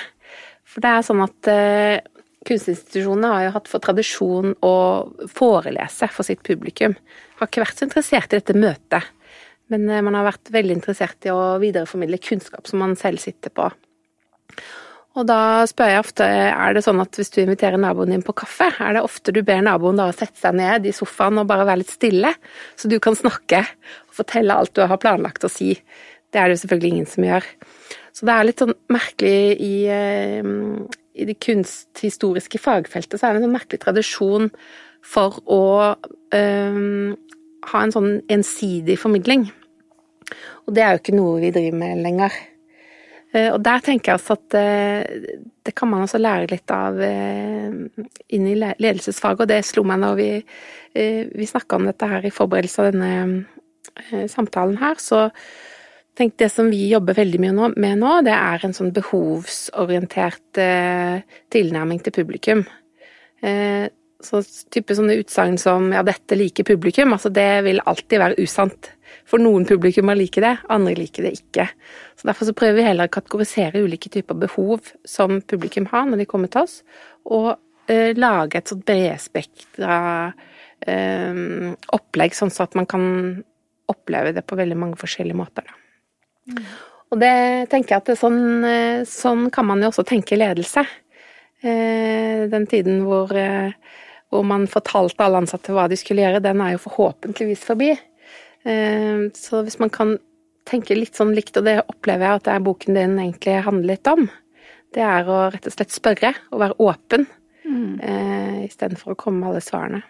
For 0.65 0.81
det 0.81 0.89
er 0.89 1.05
sånn 1.05 1.21
at 1.23 1.51
eh, 1.51 2.01
Kunstinstitusjonene 2.41 3.29
har 3.29 3.43
jo 3.45 3.49
hatt 3.53 3.67
for 3.69 3.83
tradisjon 3.85 4.55
å 4.65 4.75
forelese 5.29 6.07
for 6.09 6.25
sitt 6.25 6.41
publikum. 6.41 6.95
Har 7.37 7.49
ikke 7.49 7.61
vært 7.61 7.77
så 7.77 7.85
interessert 7.85 8.33
i 8.33 8.39
dette 8.39 8.55
møtet, 8.57 9.11
men 9.71 9.87
eh, 9.89 10.03
man 10.05 10.17
har 10.17 10.27
vært 10.27 10.51
veldig 10.53 10.77
interessert 10.79 11.27
i 11.27 11.33
å 11.33 11.57
videreformidle 11.61 12.21
kunnskap 12.21 12.69
som 12.69 12.83
man 12.83 12.97
selv 12.99 13.23
sitter 13.23 13.53
på. 13.55 13.69
Og 15.19 15.27
da 15.27 15.65
spør 15.67 15.89
jeg 15.91 16.03
ofte 16.05 16.25
er 16.25 16.75
det 16.75 16.85
sånn 16.85 17.01
at 17.03 17.17
hvis 17.19 17.33
du 17.35 17.41
inviterer 17.41 17.79
naboen 17.81 18.13
din 18.13 18.23
på 18.23 18.35
kaffe, 18.43 18.69
er 18.79 18.95
det 18.95 19.03
ofte 19.03 19.33
du 19.35 19.41
ber 19.43 19.59
naboen 19.65 19.99
da 19.99 20.07
sette 20.15 20.39
seg 20.39 20.55
ned 20.55 20.87
i 20.87 20.93
sofaen 20.95 21.41
og 21.41 21.49
bare 21.49 21.65
være 21.67 21.81
litt 21.81 21.91
stille, 21.91 22.31
så 22.79 22.87
du 22.87 22.95
kan 23.03 23.17
snakke 23.19 23.59
og 24.07 24.15
fortelle 24.21 24.55
alt 24.55 24.71
du 24.77 24.85
har 24.87 25.01
planlagt 25.01 25.47
å 25.47 25.51
si 25.51 25.75
Det 26.31 26.39
er 26.39 26.47
det 26.47 26.55
jo 26.55 26.59
selvfølgelig 26.61 26.89
ingen 26.93 27.07
som 27.11 27.25
gjør. 27.27 27.47
Så 28.15 28.27
det 28.27 28.33
er 28.33 28.45
litt 28.47 28.61
sånn 28.63 28.71
merkelig 28.87 29.39
i, 29.59 29.75
eh, 29.91 30.51
i 31.19 31.27
det 31.27 31.35
kunsthistoriske 31.43 32.61
fagfeltet, 32.63 33.19
så 33.19 33.27
er 33.27 33.33
det 33.33 33.41
en 33.41 33.49
sånn 33.49 33.57
merkelig 33.57 33.81
tradisjon 33.83 34.47
for 35.03 35.41
å 35.43 35.65
um, 36.31 37.17
ha 37.73 37.81
en 37.83 37.93
sånn 37.93 38.13
ensidig 38.31 38.95
formidling. 39.01 39.49
Og 40.67 40.75
det 40.75 40.83
er 40.83 40.93
jo 40.95 41.01
ikke 41.01 41.17
noe 41.17 41.39
vi 41.41 41.53
driver 41.55 41.79
med 41.81 42.03
lenger. 42.05 42.37
Uh, 43.31 43.49
og 43.53 43.61
der 43.63 43.83
tenker 43.85 44.11
jeg 44.11 44.19
også 44.19 44.35
at 44.35 44.57
uh, 44.59 45.41
det 45.63 45.73
kan 45.77 45.91
man 45.91 46.03
også 46.03 46.19
lære 46.19 46.51
litt 46.51 46.75
av 46.75 46.99
uh, 46.99 48.05
inn 48.35 48.47
i 48.51 48.57
ledelsesfaget, 48.59 49.45
og 49.45 49.51
det 49.51 49.61
slo 49.67 49.85
meg 49.87 50.01
når 50.01 50.15
vi, 50.19 50.31
vi 50.91 51.47
snakka 51.47 51.77
om 51.77 51.85
dette 51.87 52.07
her 52.11 52.25
i 52.27 52.33
forberedelse 52.35 52.83
av 52.83 52.89
denne 52.91 54.25
samtalen 54.27 54.75
her, 54.81 54.99
så 54.99 55.29
Tenk, 56.17 56.35
det 56.37 56.49
som 56.51 56.67
vi 56.69 56.89
jobber 56.91 57.15
veldig 57.15 57.39
mye 57.39 57.69
med 57.79 58.01
nå, 58.01 58.17
det 58.27 58.33
er 58.35 58.65
en 58.65 58.75
sånn 58.75 58.91
behovsorientert 58.95 60.59
eh, 60.59 61.23
tilnærming 61.53 62.01
til 62.03 62.15
publikum. 62.17 62.65
Eh, 63.39 63.87
så 64.21 64.41
type 64.69 64.93
sånne 64.93 65.15
utsagn 65.21 65.55
som 65.57 65.87
'ja, 65.89 66.03
dette 66.05 66.37
liker 66.37 66.67
publikum', 66.67 67.15
altså 67.15 67.31
det 67.33 67.63
vil 67.63 67.81
alltid 67.85 68.19
være 68.19 68.43
usant. 68.43 68.91
For 69.27 69.41
noen 69.41 69.65
publikummer 69.69 70.17
liker 70.17 70.45
det, 70.45 70.53
andre 70.73 70.95
liker 70.97 71.27
det 71.27 71.33
ikke. 71.39 71.67
Så 72.19 72.29
Derfor 72.29 72.49
så 72.49 72.55
prøver 72.57 72.79
vi 72.79 72.87
heller 72.87 73.09
å 73.09 73.13
kategorisere 73.13 73.83
ulike 73.83 74.11
typer 74.13 74.37
behov 74.45 74.93
som 75.07 75.39
publikum 75.41 75.89
har 75.91 76.07
når 76.09 76.23
de 76.23 76.29
kommer 76.29 76.51
til 76.51 76.65
oss, 76.65 76.81
og 77.25 77.53
eh, 77.91 78.11
lage 78.17 78.59
et 78.59 78.71
sånt 78.71 78.85
bredspektra 78.87 79.97
eh, 80.87 81.43
opplegg, 81.97 82.37
sånn 82.37 82.53
at 82.63 82.79
man 82.79 82.89
kan 82.89 83.05
oppleve 83.91 84.31
det 84.35 84.45
på 84.47 84.57
veldig 84.59 84.77
mange 84.79 84.99
forskjellige 85.01 85.37
måter. 85.37 85.67
Da. 85.67 86.61
Og 87.11 87.19
det 87.19 87.67
tenker 87.71 87.97
jeg 87.97 88.03
at 88.03 88.19
sånn, 88.19 88.41
eh, 88.63 89.03
sånn, 89.07 89.49
kan 89.51 89.67
man 89.67 89.81
jo 89.83 89.89
også 89.91 90.05
tenke 90.07 90.39
ledelse. 90.39 90.85
Eh, 91.61 92.47
den 92.49 92.65
tiden 92.71 93.03
hvor, 93.05 93.33
eh, 93.35 93.73
hvor, 94.31 94.45
man 94.47 94.65
fortalte 94.71 95.21
alle 95.25 95.43
ansatte 95.43 95.75
hva 95.75 95.89
de 95.91 95.99
skulle 95.99 96.23
gjøre, 96.23 96.41
den 96.41 96.61
er 96.63 96.73
jo 96.73 96.85
forhåpentligvis 96.87 97.65
forbi. 97.67 97.91
Så 98.61 99.63
hvis 99.65 99.79
man 99.81 99.89
kan 99.89 100.11
tenke 100.69 100.93
litt 100.93 101.17
sånn 101.17 101.33
likt, 101.33 101.57
og 101.57 101.65
det 101.65 101.79
opplever 101.89 102.27
jeg 102.27 102.39
at 102.39 102.45
det 102.45 102.53
er 102.53 102.65
boken 102.67 102.99
din 102.99 103.15
egentlig 103.23 103.55
handler 103.65 103.95
litt 103.95 104.09
om, 104.11 104.27
det 104.93 105.01
er 105.01 105.29
å 105.31 105.39
rett 105.49 105.65
og 105.65 105.73
slett 105.73 105.95
spørre 105.95 106.33
og 106.51 106.61
være 106.61 106.77
åpen, 106.85 107.25
mm. 107.65 108.67
istedenfor 108.67 109.15
å 109.15 109.19
komme 109.19 109.41
med 109.41 109.49
alle 109.49 109.63
svarene. 109.65 110.03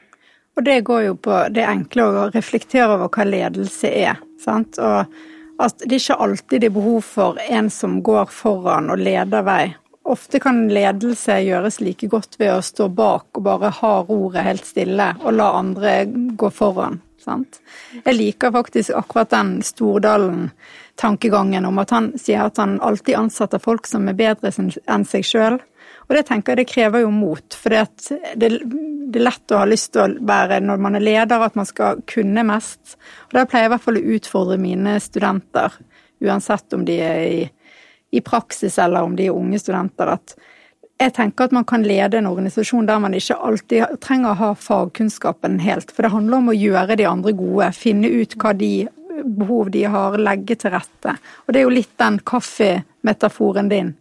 Og 0.58 0.65
det 0.67 0.81
går 0.84 1.03
jo 1.05 1.13
på 1.15 1.38
det 1.55 1.63
enkle 1.63 2.08
å 2.08 2.25
reflektere 2.34 2.98
over 2.98 3.12
hva 3.13 3.27
ledelse 3.27 3.88
er, 3.88 4.20
sant. 4.41 4.79
Og 4.84 5.62
at 5.62 5.86
det 5.86 6.01
ikke 6.01 6.17
alltid 6.25 6.65
er 6.67 6.74
behov 6.74 7.05
for 7.05 7.39
en 7.48 7.70
som 7.72 8.01
går 8.03 8.31
foran 8.34 8.91
og 8.91 9.00
leder 9.00 9.46
vei. 9.48 9.63
Ofte 10.12 10.41
kan 10.41 10.65
ledelse 10.74 11.38
gjøres 11.46 11.77
like 11.79 12.10
godt 12.10 12.39
ved 12.41 12.55
å 12.55 12.65
stå 12.65 12.89
bak 12.89 13.38
og 13.38 13.46
bare 13.46 13.70
ha 13.77 13.93
roret 14.08 14.48
helt 14.48 14.65
stille, 14.65 15.12
og 15.22 15.38
la 15.38 15.51
andre 15.60 15.93
gå 16.10 16.50
foran. 16.51 17.00
Sant? 17.22 17.60
Jeg 18.04 18.16
liker 18.18 18.51
faktisk 18.54 18.92
akkurat 18.98 19.30
den 19.34 19.62
Stordalen-tankegangen 19.66 21.66
om 21.70 21.78
at 21.82 21.90
han 21.94 22.06
sier 22.20 22.42
at 22.48 22.58
han 22.62 22.80
alltid 22.82 23.20
ansetter 23.20 23.60
folk 23.62 23.88
som 23.90 24.10
er 24.10 24.18
bedre 24.18 24.51
enn 24.51 25.06
seg 25.06 25.24
sjøl. 25.28 25.58
Og 26.10 26.16
det 26.18 26.25
tenker 26.28 26.51
jeg 26.51 26.60
det 26.60 26.74
krever 26.74 27.00
jo 27.06 27.12
mot, 27.13 27.48
for 27.56 27.70
det, 27.72 27.86
det, 28.36 28.48
er 28.51 29.24
lett 29.24 29.54
å 29.54 29.62
ha 29.62 29.66
lyst 29.70 29.90
til 29.94 30.01
å 30.04 30.08
være, 30.28 30.60
når 30.60 30.78
man 30.84 30.96
er 30.98 31.06
leder, 31.06 31.46
at 31.46 31.56
man 31.56 31.68
skal 31.70 32.01
kunne 32.10 32.44
mest. 32.48 32.98
Og 33.30 33.34
der 33.38 33.48
pleier 33.48 33.63
jeg 33.63 33.70
i 33.70 33.74
hvert 33.75 33.86
fall 33.86 34.01
å 34.01 34.10
utfordre 34.18 34.58
mine 34.60 34.94
studenter, 35.00 35.70
uansett 36.22 36.74
om 36.75 36.86
de 36.86 36.96
er 37.06 37.22
i, 37.30 37.42
i 38.12 38.22
praksis 38.25 38.75
eller 38.82 39.01
om 39.08 39.16
de 39.16 39.25
er 39.30 39.38
unge 39.38 39.60
studenter, 39.62 40.08
at 40.18 40.25
jeg 41.01 41.13
tenker 41.17 41.48
at 41.48 41.53
man 41.55 41.65
kan 41.67 41.84
lede 41.86 42.20
en 42.20 42.29
organisasjon 42.29 42.88
der 42.89 43.00
man 43.01 43.15
ikke 43.17 43.38
alltid 43.41 44.00
trenger 44.03 44.34
å 44.34 44.39
ha 44.41 44.50
fagkunnskapen 44.58 45.60
helt. 45.63 45.91
For 45.93 46.05
det 46.05 46.13
handler 46.13 46.41
om 46.41 46.51
å 46.51 46.58
gjøre 46.58 46.98
de 47.00 47.08
andre 47.10 47.34
gode, 47.38 47.72
finne 47.77 48.12
ut 48.12 48.36
hva 48.41 48.53
de 48.58 48.74
behov 49.22 49.72
de 49.74 49.86
har, 49.91 50.17
legge 50.22 50.58
til 50.62 50.74
rette. 50.75 51.15
Og 51.46 51.53
det 51.53 51.62
er 51.62 51.67
jo 51.67 51.74
litt 51.74 51.96
den 52.01 52.20
kaffemetaforen 52.25 53.72
din. 53.72 53.96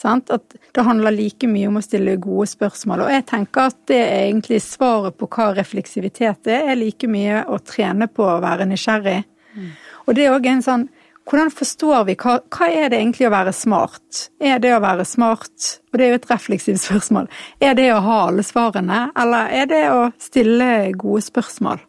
Sant? 0.00 0.30
At 0.34 0.56
det 0.74 0.84
handler 0.84 1.14
like 1.14 1.48
mye 1.48 1.70
om 1.70 1.78
å 1.78 1.84
stille 1.84 2.16
gode 2.22 2.48
spørsmål. 2.50 3.06
Og 3.06 3.14
jeg 3.14 3.26
tenker 3.30 3.70
at 3.70 3.78
det 3.90 4.00
er 4.02 4.26
egentlig 4.26 4.60
svaret 4.64 5.16
på 5.18 5.28
hva 5.30 5.52
refleksivitet 5.56 6.50
er, 6.50 6.68
er 6.72 6.80
like 6.80 7.08
mye 7.10 7.44
å 7.46 7.60
trene 7.62 8.10
på 8.10 8.26
å 8.26 8.40
være 8.44 8.68
nysgjerrig. 8.70 9.22
Mm. 9.54 9.72
Og 10.04 10.16
det 10.16 10.26
er 10.26 10.34
òg 10.34 10.48
en 10.50 10.64
sånn 10.64 10.88
hvordan 11.30 11.50
forstår 11.52 12.04
vi 12.08 12.16
hva, 12.20 12.36
hva, 12.52 12.68
er 12.68 12.90
det 12.92 12.98
egentlig 13.00 13.28
å 13.28 13.32
være 13.32 13.54
smart? 13.56 14.26
Er 14.44 14.60
det 14.60 14.74
å 14.76 14.82
være 14.84 15.06
smart, 15.08 15.70
og 15.90 15.98
det 15.98 16.06
er 16.06 16.12
jo 16.12 16.18
et 16.20 16.30
refleksivt 16.30 16.82
spørsmål, 16.84 17.30
er 17.64 17.78
det 17.78 17.88
å 17.94 18.02
ha 18.04 18.18
alle 18.28 18.44
svarene, 18.46 19.06
eller 19.20 19.54
er 19.62 19.70
det 19.70 19.82
å 19.92 20.02
stille 20.20 20.70
gode 21.00 21.24
spørsmål? 21.24 21.80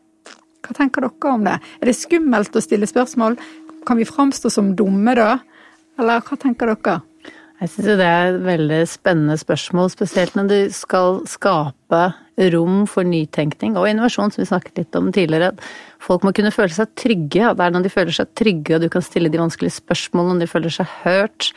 Hva 0.65 0.77
tenker 0.77 1.05
dere 1.05 1.33
om 1.33 1.43
det? 1.45 1.59
Er 1.81 1.91
det 1.91 1.97
skummelt 1.99 2.55
å 2.55 2.63
stille 2.63 2.87
spørsmål? 2.89 3.35
Kan 3.85 3.99
vi 3.99 4.07
framstå 4.07 4.49
som 4.49 4.71
dumme 4.77 5.13
da? 5.17 5.35
Eller 5.99 6.23
hva 6.25 6.39
tenker 6.41 6.71
dere? 6.71 7.01
Jeg 7.61 7.71
syns 7.71 7.85
det 8.01 8.07
er 8.07 8.33
et 8.33 8.41
veldig 8.43 8.81
spennende 8.89 9.37
spørsmål, 9.39 9.91
spesielt 9.93 10.35
når 10.35 10.49
du 10.49 10.57
skal 10.75 11.21
skape 11.29 12.01
rom 12.53 12.83
for 12.89 13.07
nytenkning 13.07 13.77
og 13.79 13.87
innovasjon, 13.89 14.33
som 14.33 14.43
vi 14.43 14.49
snakket 14.49 14.81
litt 14.81 14.97
om 14.99 15.11
tidligere. 15.15 15.53
Folk 16.03 16.25
må 16.27 16.33
kunne 16.35 16.53
føle 16.53 16.75
seg 16.75 16.91
trygge, 16.99 17.47
og 17.47 17.57
det 17.57 17.65
er 17.65 17.75
når 17.75 17.87
de 17.87 17.93
føler 17.93 18.17
seg 18.17 18.33
trygge 18.37 18.75
og 18.75 18.83
du 18.83 18.89
kan 18.91 19.05
stille 19.05 19.31
de 19.31 19.41
vanskelige 19.41 19.77
spørsmålene, 19.79 20.35
når 20.35 20.45
de 20.45 20.51
føler 20.51 20.75
seg 20.75 20.91
hørt. 21.05 21.49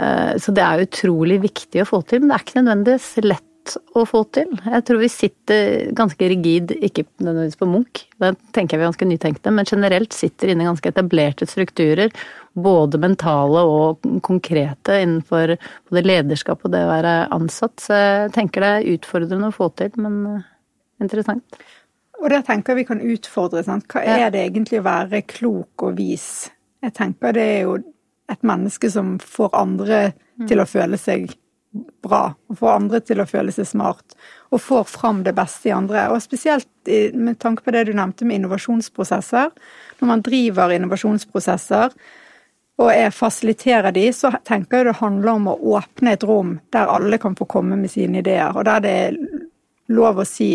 Eh, 0.00 0.34
så 0.40 0.56
det 0.56 0.64
er 0.64 0.86
utrolig 0.86 1.40
viktig 1.44 1.84
å 1.84 1.88
få 1.88 2.02
til, 2.08 2.22
men 2.22 2.32
det 2.32 2.38
er 2.38 2.46
ikke 2.46 2.60
nødvendigvis 2.62 3.12
lett 3.26 3.46
å 3.94 4.06
få 4.08 4.22
til. 4.34 4.50
Jeg 4.64 4.84
tror 4.88 5.00
vi 5.02 5.10
sitter 5.12 5.90
ganske 5.96 6.28
rigid, 6.32 6.72
ikke 6.80 7.04
nødvendigvis 7.20 7.60
på 7.60 7.68
Munch, 7.68 8.04
det 8.22 8.32
tenker 8.56 8.74
jeg 8.74 8.80
vi 8.80 8.86
er 8.86 8.88
ganske 8.88 9.10
nytenkte, 9.10 9.52
men 9.54 9.68
generelt 9.68 10.16
sitter 10.16 10.52
inne 10.52 10.66
ganske 10.66 10.90
etablerte 10.90 11.48
strukturer, 11.48 12.14
både 12.54 12.98
mentale 12.98 13.62
og 13.66 14.06
konkrete 14.26 15.00
innenfor 15.02 15.54
både 15.90 16.02
lederskap 16.06 16.64
og 16.64 16.72
det 16.74 16.82
å 16.84 16.90
være 16.90 17.14
ansatt. 17.34 17.76
Så 17.82 17.98
jeg 17.98 18.32
tenker 18.36 18.64
det 18.64 18.70
er 18.70 18.88
utfordrende 18.96 19.50
å 19.50 19.54
få 19.54 19.70
til, 19.78 19.92
men 20.02 20.18
eh, 20.32 20.48
interessant. 21.04 21.60
Og 22.20 22.28
der 22.32 22.42
tenker 22.44 22.74
jeg 22.74 22.82
vi 22.82 22.88
kan 22.90 23.04
utfordre, 23.14 23.62
sant. 23.64 23.86
Hva 23.88 24.02
er 24.04 24.32
det 24.32 24.42
egentlig 24.44 24.82
å 24.82 24.88
være 24.88 25.22
klok 25.28 25.86
og 25.86 25.96
vis? 26.00 26.50
Jeg 26.84 26.96
tenker 26.96 27.36
det 27.36 27.46
er 27.54 27.62
jo 27.68 27.78
et 28.30 28.42
menneske 28.46 28.90
som 28.92 29.16
får 29.22 29.54
andre 29.56 30.00
til 30.48 30.60
å 30.60 30.68
føle 30.68 30.98
seg 31.00 31.30
bra, 32.02 32.32
og 32.50 32.58
får 32.58 32.72
andre 32.74 33.00
til 33.06 33.22
å 33.22 33.26
føle 33.28 33.52
seg 33.54 33.68
smart, 33.68 34.16
og 34.50 34.62
får 34.62 34.88
fram 34.90 35.22
det 35.26 35.34
beste 35.36 35.70
i 35.70 35.74
andre. 35.74 36.08
Og 36.10 36.22
spesielt 36.22 36.68
med 37.14 37.38
tanke 37.42 37.64
på 37.64 37.74
det 37.74 37.86
du 37.88 37.94
nevnte 37.96 38.26
med 38.26 38.40
innovasjonsprosesser. 38.40 39.52
Når 40.00 40.10
man 40.10 40.24
driver 40.26 40.74
innovasjonsprosesser 40.74 41.94
og 42.80 42.88
jeg 42.94 43.12
fasiliterer 43.12 43.92
de, 43.92 44.06
så 44.16 44.32
tenker 44.46 44.80
jeg 44.80 44.88
det 44.88 44.98
handler 45.02 45.36
om 45.36 45.48
å 45.52 45.58
åpne 45.76 46.14
et 46.16 46.24
rom 46.24 46.54
der 46.72 46.88
alle 46.88 47.18
kan 47.20 47.36
få 47.36 47.44
komme 47.50 47.76
med 47.76 47.92
sine 47.92 48.22
ideer, 48.22 48.56
og 48.56 48.64
der 48.64 48.84
det 48.84 48.94
er 49.04 49.18
lov 49.92 50.22
å 50.22 50.28
si 50.28 50.54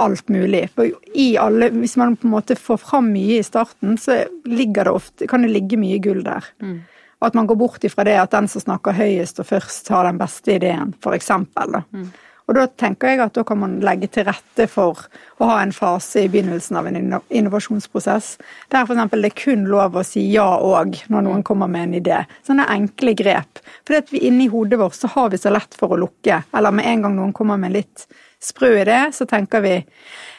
alt 0.00 0.32
mulig. 0.32 0.64
For 0.72 0.88
i 1.18 1.34
alle, 1.36 1.68
hvis 1.74 1.98
man 2.00 2.16
på 2.16 2.26
en 2.26 2.32
måte 2.32 2.56
får 2.56 2.80
fram 2.80 3.10
mye 3.12 3.42
i 3.42 3.44
starten, 3.46 3.98
så 4.00 4.22
ligger 4.48 4.88
det 4.88 4.96
ofte, 4.96 5.28
kan 5.28 5.44
det 5.44 5.52
ligge 5.52 5.78
mye 5.80 6.00
gull 6.02 6.22
der. 6.24 6.48
Mm. 6.64 6.80
Og 7.20 7.28
at 7.28 7.36
man 7.38 7.46
går 7.46 7.60
bort 7.60 7.84
ifra 7.86 8.06
det 8.08 8.16
at 8.18 8.32
den 8.32 8.48
som 8.50 8.64
snakker 8.64 8.96
høyest 8.96 9.42
og 9.42 9.50
først, 9.52 9.92
har 9.92 10.08
den 10.08 10.18
beste 10.18 10.56
ideen, 10.56 10.96
for 11.04 11.14
eksempel. 11.14 11.82
Mm. 11.92 12.08
Og 12.52 12.58
da 12.58 12.66
tenker 12.68 13.14
jeg 13.14 13.20
at 13.24 13.32
da 13.32 13.46
kan 13.48 13.56
man 13.62 13.78
legge 13.80 14.10
til 14.12 14.26
rette 14.28 14.66
for 14.68 15.06
å 15.40 15.46
ha 15.48 15.54
en 15.62 15.70
fase 15.72 16.26
i 16.26 16.28
begynnelsen 16.28 16.76
av 16.76 16.88
en 16.90 16.98
innovasjonsprosess 17.00 18.34
der 18.68 18.84
f.eks. 18.84 19.14
det 19.14 19.30
er 19.30 19.38
kun 19.38 19.62
lov 19.70 19.96
å 19.96 20.02
si 20.04 20.26
ja 20.34 20.44
òg 20.60 20.98
når 21.08 21.24
noen 21.24 21.44
kommer 21.48 21.70
med 21.72 21.86
en 21.86 21.94
idé. 22.02 22.18
Sånne 22.44 22.68
enkle 22.74 23.14
grep. 23.16 23.62
For 23.88 23.96
at 23.96 24.12
vi 24.12 24.20
inni 24.28 24.50
hodet 24.52 24.82
vårt 24.82 24.98
så 24.98 25.08
har 25.14 25.32
vi 25.32 25.40
så 25.40 25.54
lett 25.54 25.72
for 25.80 25.96
å 25.96 26.02
lukke. 26.02 26.42
Eller 26.52 26.76
med 26.76 26.90
en 26.90 27.06
gang 27.06 27.16
noen 27.16 27.32
kommer 27.32 27.56
med 27.56 27.72
en 27.72 27.78
litt 27.80 28.04
sprø 28.42 28.74
idé, 28.82 28.98
så 29.16 29.24
tenker 29.30 29.64
vi 29.64 29.78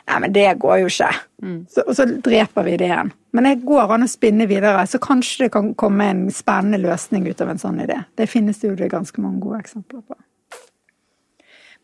Nei, 0.03 0.17
men 0.19 0.33
det 0.35 0.49
går 0.59 0.81
jo 0.81 0.89
ikke. 0.89 1.09
Mm. 1.39 1.59
Så, 1.71 1.85
og 1.87 1.95
så 1.95 2.03
dreper 2.25 2.65
vi 2.67 2.73
ideen. 2.75 3.13
Men 3.31 3.45
det 3.47 3.53
går 3.63 3.93
an 3.95 4.03
å 4.03 4.09
spinne 4.11 4.49
videre, 4.49 4.83
så 4.91 4.99
kanskje 4.99 5.45
det 5.45 5.53
kan 5.55 5.69
komme 5.79 6.09
en 6.11 6.25
spennende 6.35 6.81
løsning 6.83 7.29
ut 7.29 7.39
av 7.39 7.53
en 7.53 7.61
sånn 7.61 7.79
idé. 7.85 8.01
Det 8.19 8.27
finnes 8.27 8.59
jo 8.65 8.73
det 8.75 8.91
ganske 8.91 9.23
mange 9.23 9.39
gode 9.45 9.61
eksempler 9.63 10.03
på. 10.03 10.19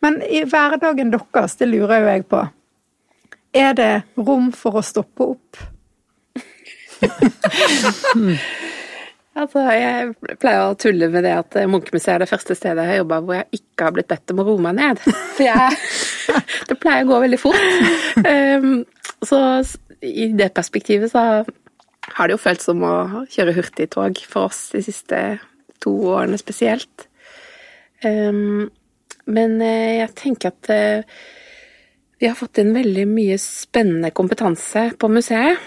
Men 0.03 0.21
i 0.23 0.43
hverdagen 0.47 1.11
deres, 1.13 1.57
det 1.59 1.67
lurer 1.69 2.03
jo 2.03 2.07
jeg 2.13 2.23
på, 2.31 2.39
er 3.55 3.73
det 3.77 3.93
rom 4.17 4.51
for 4.55 4.79
å 4.79 4.85
stoppe 4.85 5.23
opp? 5.33 5.59
altså, 9.39 9.63
jeg 9.73 10.13
pleier 10.41 10.63
å 10.67 10.77
tulle 10.79 11.09
med 11.11 11.23
det 11.25 11.33
at 11.37 11.57
Munchmuseet 11.71 12.13
er 12.15 12.19
det 12.23 12.29
første 12.29 12.55
stedet 12.57 12.83
jeg 12.83 12.91
har 12.93 13.01
jobba 13.01 13.21
hvor 13.23 13.39
jeg 13.39 13.61
ikke 13.61 13.87
har 13.87 13.95
blitt 13.95 14.11
bedt 14.11 14.33
om 14.33 14.41
å 14.43 14.47
roe 14.51 14.65
meg 14.67 14.73
ned. 14.79 14.95
For 15.03 15.43
jeg 15.47 15.79
Det 16.69 16.77
pleier 16.77 17.05
å 17.05 17.09
gå 17.09 17.17
veldig 17.23 17.39
fort. 17.41 17.63
Um, 18.21 18.85
så 19.29 19.39
i 20.05 20.29
det 20.37 20.51
perspektivet 20.55 21.11
så 21.11 21.21
har 22.09 22.27
det 22.27 22.35
jo 22.35 22.41
føltes 22.41 22.69
som 22.69 22.83
å 22.85 23.25
kjøre 23.31 23.55
hurtigtog 23.57 24.21
for 24.29 24.49
oss 24.49 24.69
de 24.75 24.83
siste 24.85 25.19
to 25.83 25.93
årene 26.11 26.37
spesielt. 26.39 27.07
Um, 28.05 28.69
men 29.29 29.59
eh, 29.63 29.99
jeg 30.01 30.15
tenker 30.17 30.53
at 30.53 30.69
uh, 30.73 31.19
vi 32.19 32.27
har 32.27 32.37
fått 32.37 32.59
inn 32.61 32.73
veldig 32.75 33.05
mye 33.09 33.37
spennende 33.39 34.11
kompetanse 34.15 34.89
på 34.99 35.09
museet 35.11 35.59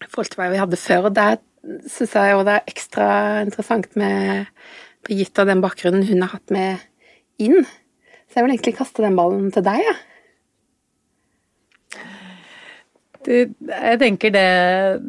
i 0.00 0.08
forhold 0.08 0.30
til 0.32 0.40
hva 0.40 0.50
vi 0.52 0.60
hadde 0.60 0.78
før. 0.80 1.10
Og 1.10 1.16
der 1.18 1.40
syns 1.90 2.14
jeg 2.16 2.32
jo 2.32 2.44
det 2.46 2.54
er 2.56 2.70
ekstra 2.72 3.08
interessant 3.44 3.90
med 4.00 4.48
Birgitte 5.04 5.44
og 5.44 5.50
den 5.50 5.60
bakgrunnen 5.64 6.06
hun 6.08 6.24
har 6.24 6.38
hatt 6.38 6.54
med 6.54 6.80
inn. 7.40 7.66
Så 8.30 8.38
jeg 8.38 8.46
vil 8.46 8.54
egentlig 8.54 8.78
kaste 8.78 9.04
den 9.04 9.18
ballen 9.18 9.50
til 9.52 9.66
deg, 9.66 9.82
jeg. 9.84 9.90
Ja. 9.90 9.98
Jeg 13.28 13.98
tenker 14.00 14.32
det 14.32 15.02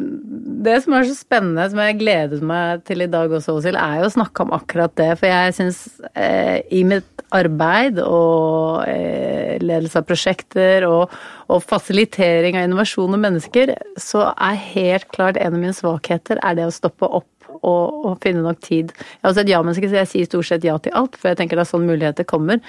Det 0.62 0.74
som 0.84 0.94
er 0.94 1.06
så 1.08 1.16
spennende, 1.16 1.64
som 1.72 1.80
jeg 1.80 2.00
gledet 2.02 2.42
meg 2.44 2.84
til 2.86 3.06
i 3.06 3.10
dag 3.10 3.32
også, 3.32 3.56
Åshild, 3.56 3.80
er 3.80 4.02
jo 4.02 4.10
å 4.10 4.14
snakke 4.14 4.44
om 4.44 4.52
akkurat 4.54 4.94
det. 5.00 5.14
For 5.18 5.32
jeg 5.32 5.56
syns 5.58 5.80
eh, 6.12 6.60
i 6.70 6.84
mitt 6.86 7.21
arbeid 7.36 8.00
og 8.04 8.84
eh, 8.90 9.58
ledelse 9.64 10.02
av 10.02 10.08
prosjekter 10.10 10.86
og, 10.88 11.12
og, 11.48 11.60
fasilitering 11.68 12.58
av 12.60 12.68
innovasjon 12.68 13.18
og 13.18 13.22
mennesker, 13.24 13.76
så 14.00 14.30
er 14.36 14.64
helt 14.76 15.10
klart 15.14 15.40
en 15.40 15.56
av 15.56 15.62
mine 15.62 15.76
svakheter 15.76 16.42
er 16.44 16.58
det 16.60 16.68
å 16.68 16.76
stoppe 16.76 17.08
opp 17.08 17.28
og, 17.62 18.06
og, 18.08 18.14
finne 18.24 18.42
nok 18.46 18.62
tid. 18.64 18.92
Jeg 18.96 19.22
har 19.22 19.32
også 19.32 19.44
et 19.44 19.52
ja-menneske, 19.52 19.90
så 19.90 20.00
jeg 20.00 20.10
sier 20.10 20.30
stort 20.30 20.48
sett 20.48 20.66
ja 20.66 20.78
til 20.82 20.96
alt, 20.98 21.18
for 21.20 21.32
jeg 21.32 21.40
tenker 21.42 21.60
det 21.60 21.66
er 21.66 21.72
sånn 21.72 21.86
muligheter 21.90 22.28
kommer. 22.28 22.62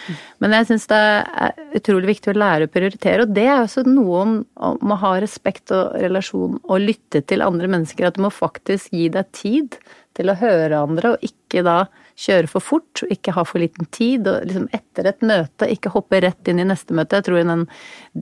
Men 0.42 0.56
jeg 0.56 0.68
syns 0.68 0.88
det 0.90 1.00
er 1.00 1.56
utrolig 1.78 2.10
viktig 2.12 2.34
å 2.34 2.38
lære 2.42 2.68
å 2.68 2.72
prioritere, 2.72 3.24
og 3.24 3.32
det 3.36 3.46
er 3.46 3.62
også 3.62 3.86
noe 3.88 4.20
om, 4.24 4.36
om 4.68 4.94
å 4.94 5.00
ha 5.04 5.14
respekt 5.22 5.72
og 5.74 5.96
relasjon 6.02 6.58
og 6.62 6.84
lytte 6.84 7.22
til 7.24 7.44
andre 7.46 7.70
mennesker. 7.72 8.08
At 8.08 8.18
du 8.18 8.26
må 8.26 8.32
faktisk 8.34 8.92
gi 8.92 9.08
deg 9.14 9.32
tid 9.36 9.80
til 10.18 10.28
å 10.28 10.38
høre 10.38 10.82
andre, 10.82 11.14
og 11.14 11.28
ikke 11.30 11.64
da 11.64 11.84
kjøre 12.18 12.50
for 12.50 12.64
fort, 12.64 13.02
ikke 13.10 13.34
ha 13.36 13.44
for 13.48 13.62
liten 13.62 13.88
tid. 13.94 14.28
Og 14.28 14.46
liksom 14.48 14.68
etter 14.76 15.08
et 15.10 15.24
møte 15.26 15.68
ikke 15.72 15.92
hoppe 15.94 16.20
rett 16.24 16.50
inn 16.50 16.62
i 16.62 16.68
neste 16.68 16.96
møte. 16.96 17.20
Jeg 17.20 17.28
tror 17.28 17.40
i 17.40 17.48
den 17.48 17.64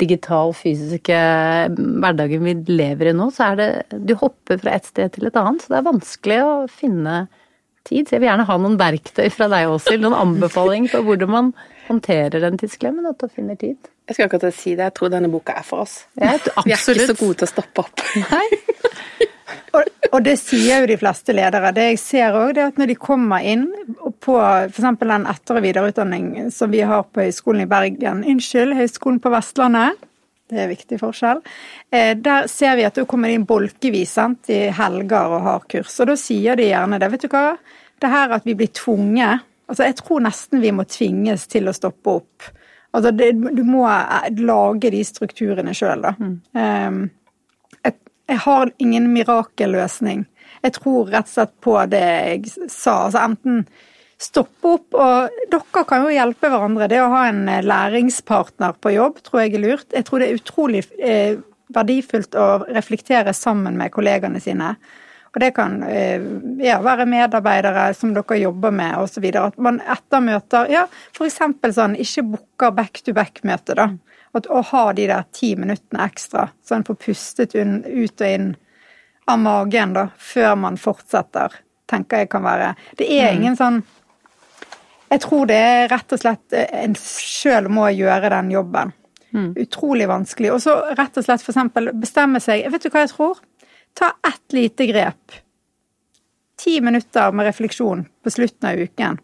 digital, 0.03 0.55
fysiske 0.57 1.19
hverdagen 1.75 2.47
vi 2.47 2.57
lever 2.71 3.11
i 3.11 3.17
nå, 3.17 3.31
så 3.35 3.51
er 3.51 3.61
det 3.61 4.01
Du 4.07 4.17
hopper 4.21 4.61
fra 4.63 4.77
et 4.77 4.89
sted 4.89 5.17
til 5.17 5.31
et 5.31 5.39
annet, 5.39 5.63
så 5.63 5.75
det 5.75 5.81
er 5.81 5.91
vanskelig 5.91 6.41
å 6.47 6.55
finne 6.71 7.21
tid. 7.89 8.07
Så 8.07 8.17
jeg 8.17 8.23
vil 8.23 8.31
gjerne 8.31 8.49
ha 8.49 8.59
noen 8.61 8.79
verktøy 8.81 9.29
fra 9.33 9.49
deg, 9.53 9.71
Åshild. 9.73 10.05
Noen 10.05 10.19
anbefaling 10.19 10.91
på 10.93 11.03
hvordan 11.07 11.33
man 11.33 11.55
håndterer 11.91 12.45
den 12.45 12.61
tidsklemmen 12.61 13.09
og 13.11 13.25
finner 13.35 13.59
tid. 13.59 13.91
Jeg 14.11 14.17
skal 14.17 14.27
akkurat 14.27 14.55
si 14.57 14.75
det, 14.75 14.89
jeg 14.89 14.97
tror 14.99 15.11
denne 15.13 15.31
boka 15.31 15.55
er 15.59 15.67
for 15.67 15.85
oss. 15.85 16.01
Ja, 16.19 16.35
vi 16.65 16.75
er 16.75 16.81
ikke 16.83 17.11
så 17.13 17.19
gode 17.19 17.41
til 17.41 17.47
å 17.47 17.51
stoppe 17.51 17.85
opp. 17.87 18.07
Nei. 18.19 18.47
Og, 20.11 20.21
det 20.27 20.37
sier 20.41 20.83
jo 20.83 20.91
de 20.91 20.99
fleste 20.99 21.35
ledere. 21.35 21.73
Det 21.77 21.87
jeg 21.93 21.99
ser 22.03 22.37
òg, 22.37 22.57
er 22.57 22.71
at 22.71 22.79
når 22.81 22.91
de 22.91 22.99
kommer 22.99 23.45
inn 23.47 23.67
på 24.23 24.37
f.eks. 24.37 24.87
den 25.01 25.27
etter- 25.31 25.59
og 25.61 25.65
videreutdanning 25.65 26.31
som 26.55 26.73
vi 26.73 26.83
har 26.87 27.05
på 27.07 27.23
Høgskolen 27.25 27.65
i 27.65 27.71
Bergen 27.71 28.25
Unnskyld, 28.27 28.75
Høgskolen 28.79 29.21
på 29.23 29.33
Vestlandet. 29.33 30.01
Det 30.51 30.59
er 30.59 30.67
en 30.67 30.73
viktig 30.73 30.99
forskjell. 30.99 31.43
Eh, 31.95 32.17
der 32.19 32.49
ser 32.51 32.75
vi 32.79 32.87
at 32.89 32.99
det 32.99 33.07
kommer 33.11 33.31
inn 33.31 33.47
bolkevis 33.47 34.17
i 34.51 34.65
helger 34.75 35.37
og 35.37 35.45
har 35.47 35.69
kurs. 35.71 36.01
Og 36.03 36.11
da 36.11 36.17
sier 36.19 36.59
de 36.59 36.67
gjerne 36.73 36.99
det. 36.99 37.11
Vet 37.13 37.29
du 37.29 37.31
hva? 37.31 37.45
Det 38.01 38.11
her 38.11 38.35
at 38.35 38.49
vi 38.49 38.57
blir 38.59 38.75
tvunget 38.75 39.47
Altså, 39.71 39.85
jeg 39.87 40.01
tror 40.01 40.25
nesten 40.25 40.59
vi 40.65 40.73
må 40.75 40.83
tvinges 40.91 41.45
til 41.47 41.71
å 41.71 41.75
stoppe 41.77 42.17
opp. 42.19 42.49
Altså, 42.91 43.13
det, 43.15 43.29
du 43.55 43.63
må 43.63 43.85
eh, 43.87 44.33
lage 44.43 44.91
de 44.91 45.05
strukturene 45.07 45.75
sjøl, 45.79 46.03
da. 46.03 46.11
Mm. 46.19 46.33
Um, 46.59 47.05
jeg 48.31 48.43
har 48.47 48.71
ingen 48.79 49.11
mirakelløsning. 49.15 50.25
Jeg 50.61 50.77
tror 50.77 51.09
rett 51.11 51.29
og 51.29 51.35
slett 51.35 51.55
på 51.65 51.77
det 51.91 52.03
jeg 52.05 52.71
sa. 52.71 53.07
Altså 53.09 53.23
enten 53.25 53.63
stoppe 54.21 54.75
opp, 54.77 54.97
og 55.01 55.45
dere 55.51 55.85
kan 55.89 56.05
jo 56.05 56.13
hjelpe 56.13 56.51
hverandre. 56.53 56.89
Det 56.93 57.01
å 57.01 57.11
ha 57.15 57.27
en 57.31 57.47
eh, 57.49 57.65
læringspartner 57.65 58.77
på 58.81 58.93
jobb 58.95 59.23
tror 59.25 59.45
jeg 59.45 59.55
er 59.57 59.65
lurt. 59.65 59.87
Jeg 59.97 60.07
tror 60.09 60.21
det 60.21 60.29
er 60.29 60.41
utrolig 60.41 60.83
eh, 61.01 61.39
verdifullt 61.73 62.37
å 62.37 62.49
reflektere 62.69 63.33
sammen 63.37 63.79
med 63.81 63.93
kollegene 63.95 64.43
sine. 64.43 64.75
Og 65.31 65.39
det 65.41 65.53
kan 65.57 65.79
eh, 65.87 66.21
ja, 66.61 66.81
være 66.83 67.07
medarbeidere 67.09 67.91
som 67.97 68.13
dere 68.17 68.41
jobber 68.43 68.75
med 68.75 68.99
osv. 69.01 69.25
At 69.41 69.59
man 69.63 69.81
etter 69.81 70.25
møter 70.25 70.71
ja, 70.73 70.85
f.eks. 71.15 71.41
sånn 71.77 71.97
ikke 72.03 72.27
booker 72.35 72.75
back 72.77 73.03
to 73.07 73.15
back-møte, 73.17 73.79
da. 73.79 73.89
At 74.37 74.47
å 74.47 74.61
ha 74.63 74.83
de 74.95 75.09
der 75.11 75.25
ti 75.35 75.55
minuttene 75.59 76.05
ekstra, 76.07 76.49
så 76.63 76.77
en 76.77 76.85
får 76.87 76.99
pustet 77.03 77.57
ut 77.57 78.21
og 78.23 78.27
inn 78.27 78.53
av 79.31 79.41
magen 79.43 79.95
da, 79.97 80.07
før 80.19 80.55
man 80.59 80.79
fortsetter, 80.81 81.55
tenker 81.91 82.23
jeg 82.23 82.31
kan 82.31 82.45
være 82.47 82.75
Det 82.99 83.09
er 83.11 83.31
mm. 83.33 83.41
ingen 83.41 83.59
sånn 83.59 83.81
Jeg 85.11 85.23
tror 85.25 85.51
det 85.51 85.59
er 85.59 85.89
rett 85.91 86.15
og 86.15 86.23
slett 86.23 86.57
eh, 86.57 86.71
en 86.85 86.95
sjøl 86.99 87.67
må 87.73 87.89
gjøre 87.91 88.31
den 88.31 88.53
jobben. 88.55 88.93
Mm. 89.35 89.49
Utrolig 89.59 90.07
vanskelig. 90.11 90.53
Og 90.55 90.61
så 90.63 90.77
rett 90.99 91.19
og 91.19 91.27
slett 91.27 91.43
for 91.43 91.51
eksempel 91.51 91.91
bestemme 91.99 92.39
seg 92.43 92.69
Vet 92.71 92.87
du 92.87 92.91
hva 92.95 93.03
jeg 93.05 93.13
tror? 93.15 93.41
Ta 93.99 94.13
ett 94.27 94.55
lite 94.55 94.87
grep. 94.87 95.41
Ti 96.61 96.79
minutter 96.85 97.35
med 97.35 97.49
refleksjon 97.49 98.05
på 98.23 98.31
slutten 98.31 98.71
av 98.71 98.79
uken. 98.79 99.19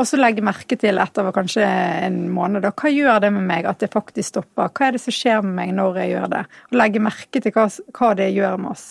Og 0.00 0.06
så 0.08 0.16
legge 0.16 0.40
merke 0.44 0.78
til 0.80 0.96
etter 1.02 1.26
kanskje 1.36 1.66
en 2.06 2.22
måned, 2.32 2.62
da, 2.64 2.70
hva 2.72 2.88
gjør 2.88 3.18
det 3.20 3.30
med 3.34 3.44
meg 3.50 3.66
at 3.68 3.82
det 3.82 3.90
faktisk 3.92 4.30
stopper? 4.30 4.70
Hva 4.72 4.86
er 4.86 4.96
det 4.96 5.02
som 5.02 5.12
skjer 5.12 5.42
med 5.44 5.52
meg 5.58 5.74
når 5.76 5.98
jeg 6.00 6.12
gjør 6.14 6.30
det? 6.32 6.40
Og 6.70 6.78
legge 6.80 7.02
merke 7.04 7.42
til 7.44 7.52
hva, 7.52 7.66
hva 7.98 8.10
det 8.16 8.30
gjør 8.32 8.56
med 8.62 8.72
oss. 8.72 8.86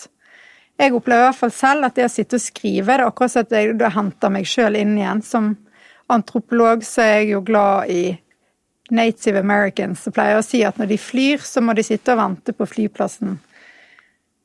Jeg 0.80 0.94
opplever 0.96 1.26
i 1.26 1.28
hvert 1.32 1.40
fall 1.42 1.56
selv 1.56 1.90
at 1.90 1.98
det 1.98 2.06
å 2.06 2.12
sitte 2.14 2.38
og 2.38 2.44
skrive, 2.44 2.94
det 2.94 3.02
er 3.02 3.08
akkurat 3.08 3.34
som 3.34 3.48
at 3.48 3.58
jeg 3.58 3.74
da 3.82 3.90
henter 3.92 4.32
meg 4.32 4.48
sjøl 4.48 4.78
inn 4.80 4.94
igjen. 5.00 5.26
Som 5.26 5.50
antropolog 6.14 6.86
så 6.88 7.04
er 7.04 7.16
jeg 7.18 7.34
jo 7.34 7.42
glad 7.50 7.90
i 7.92 8.04
native 8.94 9.42
americans, 9.42 10.06
som 10.06 10.14
pleier 10.14 10.40
å 10.40 10.46
si 10.46 10.62
at 10.66 10.78
når 10.80 10.94
de 10.94 11.02
flyr, 11.02 11.42
så 11.46 11.62
må 11.66 11.74
de 11.78 11.86
sitte 11.86 12.14
og 12.14 12.22
vente 12.22 12.54
på 12.56 12.70
flyplassen 12.70 13.38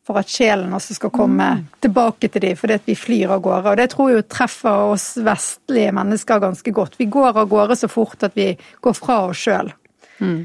for 0.04 0.20
at 0.20 0.28
sjelen 0.28 0.72
også 0.76 0.98
skal 0.98 1.12
komme 1.14 1.46
mm. 1.58 1.62
tilbake 1.84 2.28
til 2.28 2.44
dem, 2.44 2.58
fordi 2.60 2.76
at 2.76 2.88
vi 2.88 2.96
flyr 2.98 3.32
av 3.32 3.44
gårde. 3.44 3.70
Og 3.72 3.78
det 3.80 3.86
tror 3.94 4.10
jeg 4.12 4.26
treffer 4.28 4.90
oss 4.92 5.06
vestlige 5.24 5.94
mennesker 5.96 6.42
ganske 6.42 6.74
godt. 6.76 6.98
Vi 7.00 7.08
går 7.12 7.32
av 7.32 7.48
gårde 7.48 7.78
så 7.80 7.88
fort 7.88 8.26
at 8.26 8.36
vi 8.36 8.50
går 8.84 8.98
fra 8.98 9.22
oss 9.30 9.40
sjøl. 9.46 9.72
Mm. 10.20 10.42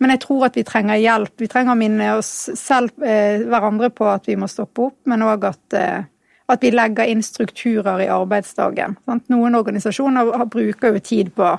Men 0.00 0.14
jeg 0.14 0.22
tror 0.22 0.46
at 0.46 0.54
vi 0.56 0.64
trenger 0.64 1.00
hjelp. 1.00 1.34
Vi 1.42 1.48
trenger 1.50 1.74
å 1.74 1.80
minne 1.80 2.12
oss 2.16 2.30
selv, 2.56 2.94
eh, 3.04 3.42
hverandre 3.50 3.90
på 3.92 4.06
at 4.08 4.30
vi 4.30 4.38
må 4.38 4.48
stoppe 4.48 4.86
opp, 4.86 4.96
men 5.10 5.26
òg 5.26 5.44
at, 5.50 5.74
eh, 5.74 6.06
at, 6.48 6.60
vi 6.62 6.70
legger 6.70 7.10
inn 7.10 7.22
strukturer 7.22 8.00
i 8.00 8.08
arbeidsdagen. 8.08 8.96
Sant? 9.04 9.28
Noen 9.28 9.58
organisasjoner 9.58 10.46
bruker 10.46 10.94
jo 10.94 11.00
tid 11.00 11.34
på 11.34 11.50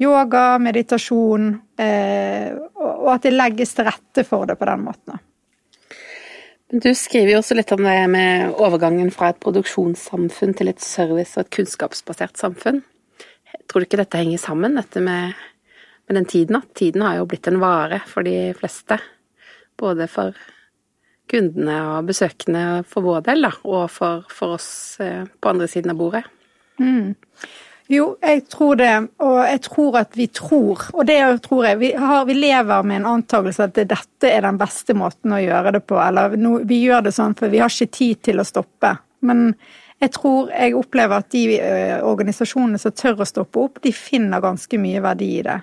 yoga, 0.00 0.58
meditasjon, 0.58 1.60
eh, 1.78 2.54
og 2.78 3.12
at 3.14 3.22
det 3.22 3.34
legges 3.34 3.74
til 3.74 3.84
rette 3.84 4.24
for 4.24 4.46
det 4.46 4.58
på 4.58 4.66
den 4.66 4.86
måten. 4.86 5.20
Du 6.72 6.88
skriver 6.96 7.34
jo 7.34 7.40
også 7.42 7.52
litt 7.58 7.72
om 7.74 7.82
det 7.84 7.98
med 8.08 8.54
overgangen 8.56 9.10
fra 9.12 9.28
et 9.28 9.40
produksjonssamfunn 9.44 10.54
til 10.56 10.70
et 10.70 10.80
service- 10.80 11.36
og 11.36 11.44
et 11.44 11.50
kunnskapsbasert 11.58 12.40
samfunn. 12.40 12.80
Tror 13.68 13.82
du 13.82 13.86
ikke 13.86 14.00
dette 14.00 14.16
henger 14.16 14.40
sammen, 14.40 14.78
dette 14.80 15.02
med, 15.04 15.36
med 16.08 16.16
den 16.16 16.28
tiden? 16.32 16.56
At 16.62 16.72
tiden 16.78 17.04
har 17.04 17.18
jo 17.18 17.26
blitt 17.28 17.50
en 17.50 17.60
vare 17.60 18.00
for 18.08 18.24
de 18.24 18.54
fleste. 18.56 18.96
Både 19.76 20.06
for 20.08 20.32
kundene 21.28 21.76
og 21.90 22.08
besøkende 22.08 22.64
for 22.88 23.04
vår 23.04 23.20
del, 23.28 23.44
da, 23.44 23.52
og 23.68 23.84
for, 23.92 24.24
for 24.32 24.56
oss 24.56 24.70
eh, 25.04 25.28
på 25.28 25.52
andre 25.52 25.68
siden 25.68 25.92
av 25.92 26.00
bordet. 26.00 26.24
Mm. 26.80 27.12
Jo, 27.90 28.16
jeg 28.22 28.44
tror 28.50 28.76
det, 28.78 28.90
og 29.22 29.38
jeg 29.42 29.60
tror 29.64 29.96
at 30.02 30.16
vi 30.16 30.28
tror, 30.30 30.84
og 30.94 31.06
det 31.06 31.18
tror 31.42 31.64
jeg 31.66 31.78
Vi, 31.80 31.92
har, 31.98 32.24
vi 32.24 32.36
lever 32.36 32.82
med 32.86 33.00
en 33.00 33.08
antakelse 33.16 33.66
at 33.66 33.74
dette 33.74 34.28
er 34.28 34.44
den 34.46 34.58
beste 34.60 34.94
måten 34.94 35.34
å 35.34 35.40
gjøre 35.42 35.74
det 35.76 35.82
på, 35.90 35.98
eller 35.98 36.36
no, 36.38 36.60
vi 36.68 36.84
gjør 36.84 37.08
det 37.08 37.14
sånn 37.16 37.34
for 37.38 37.50
vi 37.50 37.62
har 37.62 37.72
ikke 37.72 37.96
tid 37.96 38.22
til 38.30 38.40
å 38.40 38.46
stoppe. 38.46 38.94
Men 39.26 39.52
jeg 40.02 40.14
tror 40.14 40.50
jeg 40.54 40.78
opplever 40.78 41.22
at 41.22 41.30
de 41.34 41.58
ø, 41.58 41.74
organisasjonene 42.10 42.78
som 42.78 42.94
tør 42.94 43.22
å 43.22 43.28
stoppe 43.28 43.60
opp, 43.62 43.82
de 43.82 43.92
finner 43.94 44.42
ganske 44.42 44.78
mye 44.78 45.02
verdi 45.02 45.30
i 45.40 45.44
det. 45.46 45.60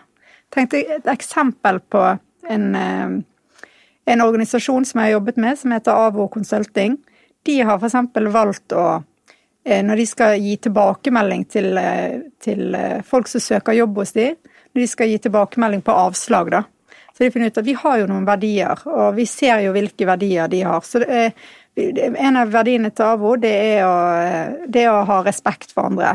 Tenkte 0.51 0.84
et 0.99 1.10
eksempel 1.12 1.82
på 1.91 2.03
en, 2.49 2.69
uh, 2.75 3.65
en 4.10 4.23
organisasjon 4.23 4.88
som 4.88 5.01
jeg 5.01 5.10
har 5.10 5.17
jobbet 5.19 5.38
med, 5.43 5.60
som 5.60 5.75
heter 5.75 6.08
AVO 6.08 6.29
Consulting. 6.34 6.95
De 7.45 7.60
har 7.62 7.84
f.eks. 7.84 7.99
valgt 8.32 8.73
å 8.73 8.88
Eh, 8.95 9.18
når 9.84 10.02
de 10.02 10.08
skal 10.08 10.39
gi 10.39 10.56
tilbakemelding 10.63 11.45
til, 11.52 11.78
eh, 11.78 12.19
til, 12.41 12.76
eh, 12.76 13.02
folk 13.02 13.28
som 13.28 13.41
søker 13.41 13.76
jobb 13.76 13.98
hos 13.98 14.13
de, 14.15 14.36
når 14.74 14.82
de 14.82 14.88
skal 14.88 15.08
gi 15.08 15.17
tilbakemelding 15.17 15.82
på 15.84 15.95
avslag, 16.08 16.52
da. 16.52 16.63
Så 17.13 17.26
de 17.26 17.32
finner 17.32 17.52
ut 17.52 17.58
at 17.58 17.65
vi 17.65 17.74
har 17.76 17.98
jo 18.00 18.06
noen 18.08 18.28
verdier, 18.28 18.80
og 18.88 19.17
vi 19.17 19.26
ser 19.28 19.60
jo 19.65 19.74
hvilke 19.76 20.06
verdier 20.08 20.48
de 20.48 20.62
har. 20.63 20.80
Så 20.88 21.04
er, 21.04 21.34
En 21.80 22.36
av 22.36 22.50
verdiene 22.52 22.89
til 22.91 23.06
AVO, 23.06 23.38
det 23.39 23.52
er, 23.54 23.86
å, 23.88 24.63
det 24.67 24.82
er 24.84 24.89
å 24.91 25.06
ha 25.08 25.22
respekt 25.24 25.72
for 25.72 25.88
andre. 25.88 26.10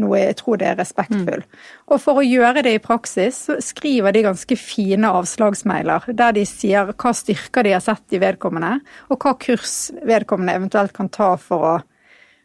Noe 0.00 0.20
jeg 0.22 0.36
tror 0.38 0.56
det 0.56 0.68
er 0.70 0.78
respektfull. 0.78 1.42
Mm. 1.44 1.58
Og 1.92 2.00
for 2.00 2.20
å 2.20 2.24
gjøre 2.24 2.62
det 2.64 2.72
i 2.72 2.80
praksis, 2.80 3.42
så 3.50 3.58
skriver 3.60 4.16
de 4.16 4.22
ganske 4.24 4.56
fine 4.56 5.10
avslagsmailer 5.12 6.08
der 6.16 6.32
de 6.38 6.46
sier 6.48 6.94
hva 6.94 7.12
styrker 7.12 7.68
de 7.68 7.74
har 7.76 7.84
sett 7.84 8.16
i 8.16 8.22
vedkommende, 8.22 8.78
og 9.12 9.20
hva 9.20 9.34
kurs 9.36 9.90
vedkommende 10.08 10.56
eventuelt 10.56 10.96
kan 10.96 11.12
ta 11.12 11.34
for 11.36 11.68
å, 11.68 11.76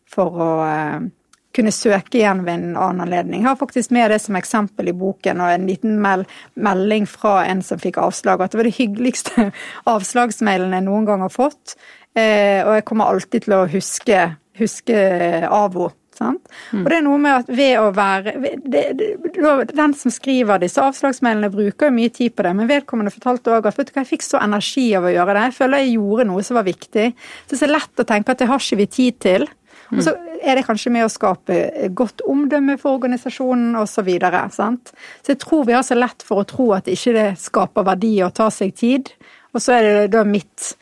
for 0.10 0.42
å 0.44 0.50
eh, 0.68 1.06
kunne 1.54 1.74
søke 1.74 2.18
igjen 2.18 2.44
ved 2.48 2.54
en 2.56 2.76
annen 2.76 3.06
anledning. 3.06 3.44
Jeg 3.44 3.52
har 3.52 3.60
faktisk 3.60 3.94
med 3.94 4.12
det 4.12 4.20
som 4.24 4.38
eksempel 4.40 4.90
i 4.90 4.98
boken, 4.98 5.42
og 5.44 5.54
en 5.54 5.68
liten 5.70 6.00
mel 6.02 6.26
melding 6.54 7.06
fra 7.10 7.44
en 7.46 7.62
som 7.66 7.82
fikk 7.82 8.00
avslag, 8.02 8.42
at 8.42 8.54
det 8.54 8.62
var 8.62 8.70
det 8.70 8.78
hyggeligste 8.80 9.50
avslagsmailen 9.96 10.74
jeg 10.74 10.88
noen 10.88 11.10
gang 11.10 11.26
har 11.26 11.34
fått. 11.34 11.76
Eh, 12.14 12.62
og 12.66 12.78
jeg 12.78 12.88
kommer 12.90 13.10
alltid 13.10 13.46
til 13.48 13.58
å 13.58 13.66
huske, 13.70 14.24
huske 14.60 15.04
AVO. 15.50 15.92
Mm. 16.22 16.84
Og 16.84 16.90
det 16.92 16.98
er 16.98 17.04
noe 17.06 17.20
med 17.22 17.34
at 17.34 17.48
ved 17.50 17.80
å 17.82 17.88
være 17.96 18.36
det, 18.62 18.84
det, 19.00 19.08
Den 19.74 19.96
som 19.98 20.14
skriver 20.14 20.62
disse 20.62 20.82
avslagsmailene, 20.82 21.50
bruker 21.54 21.90
jo 21.90 21.96
mye 21.96 22.12
tid 22.14 22.36
på 22.36 22.46
det, 22.46 22.54
men 22.58 22.70
vedkommende 22.70 23.14
fortalte 23.14 23.56
òg 23.56 23.68
at 23.70 23.80
vet 23.80 23.90
du 23.90 23.96
hva, 23.96 24.04
jeg 24.04 24.12
fikk 24.12 24.28
så 24.28 24.42
energi 24.44 24.86
av 24.98 25.08
å 25.08 25.14
gjøre 25.14 25.36
det. 25.36 25.48
Jeg 25.50 25.58
føler 25.58 25.84
jeg 25.84 25.96
gjorde 25.98 26.28
noe 26.30 26.46
som 26.46 26.60
var 26.60 26.68
viktig. 26.68 27.08
Så 27.48 27.58
det 27.58 27.68
er 27.68 27.76
lett 27.76 28.04
å 28.04 28.08
tenke 28.14 28.36
at 28.36 28.44
det 28.44 28.50
har 28.52 28.62
ikke 28.62 28.82
vi 28.84 28.90
tid 29.00 29.20
til. 29.26 29.48
Og 29.98 30.04
så 30.06 30.14
er 30.44 30.58
det 30.58 30.66
kanskje 30.68 30.92
med 30.94 31.06
å 31.06 31.12
skape 31.12 31.58
godt 31.96 32.24
omdømme 32.30 32.78
for 32.82 32.98
organisasjonen 32.98 33.78
osv. 33.80 33.92
Så, 33.94 34.06
videre, 34.08 34.42
sant? 34.52 34.92
så 35.22 35.32
jeg 35.32 35.40
tror 35.44 35.68
vi 35.68 35.76
har 35.78 35.84
så 35.86 35.96
lett 35.96 36.24
for 36.26 36.42
å 36.42 36.48
tro 36.50 36.72
at 36.76 36.90
ikke 36.92 37.14
det 37.16 37.28
skaper 37.40 37.86
verdi 37.88 38.18
å 38.26 38.32
ta 38.36 38.50
seg 38.52 38.74
tid. 38.76 39.12
Og 39.54 39.62
så 39.62 39.78
er 39.78 39.86
det 39.86 40.08
da 40.16 40.24
mitt 40.28 40.74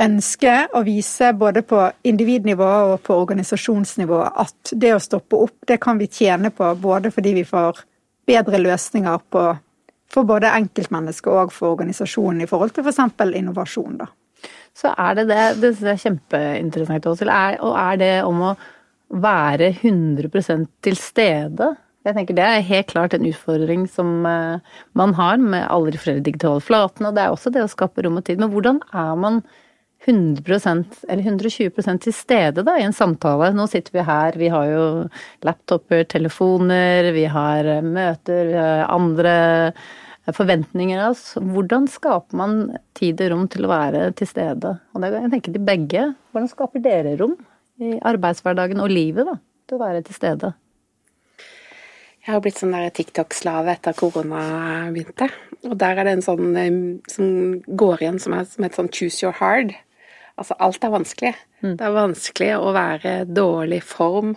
ønske 0.00 0.54
å 0.76 0.82
vise 0.86 1.32
både 1.36 1.62
på 1.66 1.80
individnivå 2.08 2.68
og 2.92 3.00
på 3.06 3.16
organisasjonsnivå 3.24 4.20
at 4.44 4.72
det 4.72 4.94
å 4.94 5.02
stoppe 5.02 5.40
opp, 5.40 5.56
det 5.68 5.80
kan 5.82 5.98
vi 6.00 6.08
tjene 6.12 6.52
på 6.54 6.70
både 6.80 7.12
fordi 7.14 7.34
vi 7.40 7.48
får 7.48 7.82
bedre 8.30 8.60
løsninger 8.62 9.26
på, 9.32 9.44
for 10.12 10.28
både 10.28 10.52
enkeltmennesket 10.60 11.32
og 11.32 11.52
for 11.56 11.74
organisasjonen 11.74 12.44
i 12.44 12.48
forhold 12.50 12.76
til 12.76 12.86
f.eks. 12.86 13.02
For 13.16 13.36
innovasjon. 13.42 14.00
da 14.04 14.08
så 14.80 14.94
er 14.96 15.18
det 15.18 15.28
det. 15.30 15.44
Det 15.60 15.74
syns 15.74 15.86
jeg 15.86 15.98
er 15.98 16.04
kjempeinteressant 16.06 17.08
også. 17.12 17.28
Og 17.66 17.76
er 17.76 18.00
det 18.00 18.12
om 18.26 18.42
å 18.50 18.56
være 19.20 19.72
100% 19.82 20.68
til 20.84 20.98
stede? 20.98 21.72
Jeg 22.06 22.16
tenker 22.16 22.36
Det 22.36 22.44
er 22.44 22.62
helt 22.64 22.92
klart 22.92 23.14
en 23.14 23.26
utfordring 23.28 23.82
som 23.90 24.24
eh, 24.26 24.76
man 24.96 25.12
har 25.18 25.36
med 25.36 25.66
alle 25.68 25.92
de 25.92 26.00
flere 26.00 26.24
digitale 26.24 26.62
flatene. 26.64 27.10
Og 27.10 27.16
det 27.16 27.24
er 27.24 27.34
også 27.34 27.52
det 27.52 27.64
å 27.66 27.72
skape 27.72 28.06
rom 28.06 28.16
og 28.20 28.24
tid. 28.24 28.40
Men 28.40 28.52
hvordan 28.54 28.80
er 28.88 29.18
man 29.20 29.42
100 30.08 30.48
eller 31.12 31.26
120% 31.26 32.00
til 32.06 32.14
stede 32.16 32.64
da, 32.64 32.78
i 32.80 32.86
en 32.86 32.96
samtale? 32.96 33.50
Nå 33.52 33.66
sitter 33.68 33.98
vi 33.98 34.06
her, 34.06 34.38
vi 34.40 34.48
har 34.48 34.70
jo 34.70 34.84
laptoper, 35.44 36.06
telefoner, 36.08 37.10
vi 37.12 37.26
har 37.28 37.68
møter, 37.84 38.46
vi 38.48 38.56
har 38.56 38.86
andre 38.88 39.34
forventninger 40.36 41.00
av 41.00 41.14
oss. 41.14 41.24
Hvordan 41.36 41.86
skaper 41.90 42.38
man 42.38 42.56
tid 42.98 43.20
og 43.24 43.32
rom 43.32 43.44
til 43.50 43.66
å 43.66 43.72
være 43.72 44.08
til 44.18 44.30
stede? 44.30 44.76
Og 44.94 45.02
det, 45.02 45.12
jeg 45.16 45.32
tenker 45.34 45.54
til 45.56 45.68
begge. 45.68 46.08
Hvordan 46.32 46.50
skaper 46.50 46.84
dere 46.84 47.14
rom 47.20 47.36
i 47.80 47.96
arbeidshverdagen 48.10 48.82
og 48.82 48.92
livet 48.92 49.28
da, 49.28 49.38
til 49.68 49.78
å 49.78 49.84
være 49.84 50.02
til 50.06 50.18
stede? 50.18 50.52
Jeg 52.20 52.34
har 52.34 52.42
blitt 52.44 52.58
sånn 52.60 52.74
TikTok-slave 52.94 53.72
etter 53.72 53.96
korona 53.96 54.42
begynte. 54.92 55.30
Og 55.66 55.72
der 55.80 55.98
er 55.98 56.06
det 56.06 56.18
en 56.18 56.26
sånn 56.26 56.58
som 57.08 57.30
går 57.64 58.04
igjen 58.04 58.20
som, 58.20 58.36
er, 58.36 58.44
som 58.48 58.66
heter 58.66 58.82
sånn 58.82 58.92
choose 58.92 59.24
your 59.24 59.36
hard. 59.38 59.72
Altså 60.40 60.56
alt 60.60 60.84
er 60.84 60.92
vanskelig. 60.92 61.32
Mm. 61.64 61.74
Det 61.80 61.86
er 61.86 61.96
vanskelig 61.96 62.50
å 62.58 62.74
være 62.76 63.14
dårlig 63.28 63.80
form 63.84 64.34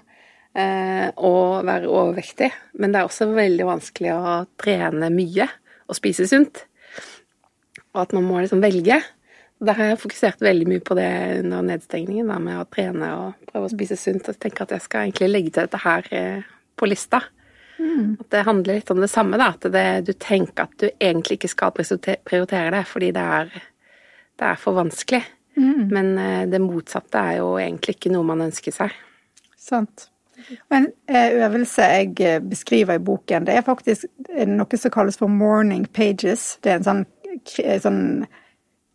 eh, 0.55 1.09
og 1.15 1.67
være 1.67 1.91
overvektig. 1.91 2.49
Men 2.79 2.95
det 2.95 3.01
er 3.01 3.11
også 3.11 3.29
veldig 3.35 3.67
vanskelig 3.67 4.15
å 4.15 4.37
trene 4.59 5.11
mye 5.13 5.49
å 5.87 5.97
spise 5.97 6.27
sunt. 6.29 6.63
Og 7.93 8.05
at 8.05 8.15
man 8.15 8.25
må 8.25 8.41
liksom 8.41 8.63
velge. 8.63 8.99
Da 9.63 9.75
har 9.77 9.93
jeg 9.93 10.01
fokusert 10.01 10.41
veldig 10.43 10.67
mye 10.67 10.83
på 10.83 10.97
det 10.97 11.09
under 11.43 11.63
nedstengningen, 11.67 12.31
da, 12.31 12.39
med 12.41 12.59
å 12.59 12.67
trene 12.67 13.11
og 13.19 13.45
prøve 13.51 13.69
å 13.69 13.73
spise 13.73 13.97
sunt. 13.99 14.27
Og 14.29 14.39
tenke 14.41 14.65
at 14.65 14.73
jeg 14.75 14.85
skal 14.87 15.07
egentlig 15.07 15.29
legge 15.31 15.53
til 15.53 15.67
dette 15.67 15.83
her 15.83 16.09
eh, 16.11 16.49
på 16.79 16.89
lista. 16.89 17.21
Mm. 17.79 18.17
At 18.19 18.29
det 18.33 18.45
handler 18.47 18.79
litt 18.79 18.91
om 18.93 19.01
det 19.01 19.11
samme, 19.11 19.39
da. 19.39 19.53
At 19.55 19.69
det, 19.73 19.85
du 20.09 20.13
tenker 20.17 20.67
at 20.67 20.75
du 20.81 20.89
egentlig 20.91 21.39
ikke 21.39 21.53
skal 21.53 21.75
prioritere 21.75 22.73
det 22.75 22.83
fordi 22.89 23.13
det 23.15 23.27
er, 23.39 23.53
det 24.39 24.51
er 24.51 24.59
for 24.59 24.79
vanskelig. 24.79 25.23
Mm. 25.57 25.83
Men 25.93 26.15
eh, 26.17 26.45
det 26.49 26.63
motsatte 26.63 27.21
er 27.21 27.41
jo 27.41 27.53
egentlig 27.61 27.97
ikke 27.97 28.13
noe 28.13 28.27
man 28.27 28.47
ønsker 28.47 28.75
seg. 28.75 28.95
Sant. 29.59 30.09
En 30.73 30.87
eh, 31.07 31.35
øvelse 31.45 31.89
jeg 31.95 32.13
eh, 32.21 32.39
beskriver 32.43 32.99
i 32.99 33.03
boken, 33.03 33.47
det 33.47 33.57
er 33.57 33.65
faktisk 33.65 34.07
noe 34.49 34.79
som 34.79 34.93
kalles 34.93 35.19
for 35.19 35.31
morning 35.31 35.85
pages. 35.85 36.57
Det 36.63 36.73
er 36.73 36.81
en 36.81 36.87
sånn, 36.87 37.03
sånn 37.83 38.01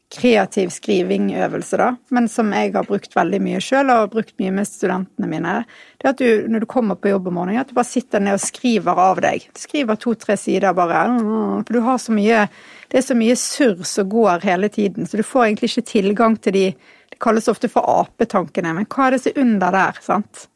kreativ 0.08 0.70
skrivingøvelse, 0.72 1.76
da, 1.76 1.88
men 2.14 2.28
som 2.32 2.48
jeg 2.56 2.72
har 2.72 2.86
brukt 2.88 3.12
veldig 3.16 3.40
mye 3.44 3.60
sjøl, 3.62 3.90
og 3.92 4.12
brukt 4.14 4.32
mye 4.40 4.52
med 4.56 4.68
studentene 4.68 5.28
mine. 5.28 5.54
Det 6.00 6.06
er 6.06 6.14
at 6.14 6.22
du, 6.22 6.46
når 6.48 6.64
du 6.64 6.68
kommer 6.70 6.96
på 6.96 7.12
jobb 7.12 7.28
om 7.28 7.36
morgenen, 7.36 7.60
at 7.60 7.68
du 7.68 7.76
bare 7.76 7.90
sitter 7.90 8.22
ned 8.24 8.38
og 8.38 8.44
skriver 8.44 9.02
av 9.04 9.20
deg. 9.24 9.44
Du 9.52 9.60
skriver 9.60 10.00
to-tre 10.00 10.38
sider 10.40 10.76
bare. 10.76 11.04
For 11.18 11.76
du 11.76 11.82
har 11.84 12.00
så 12.00 12.14
mye 12.16 12.46
Det 12.88 13.02
er 13.02 13.04
så 13.04 13.14
mye 13.18 13.34
surr 13.36 13.82
som 13.84 14.08
går 14.08 14.46
hele 14.48 14.70
tiden, 14.72 15.04
så 15.04 15.18
du 15.20 15.22
får 15.22 15.44
egentlig 15.44 15.68
ikke 15.68 15.90
tilgang 15.90 16.38
til 16.40 16.54
de 16.56 16.62
Det 17.10 17.18
kalles 17.20 17.48
ofte 17.48 17.68
for 17.68 17.84
apetankene, 17.84 18.72
men 18.72 18.86
hva 18.88 19.06
er 19.06 19.10
det 19.10 19.20
som 19.20 19.32
er 19.34 19.42
under 19.42 19.74
der, 19.74 20.00
sant? 20.00 20.48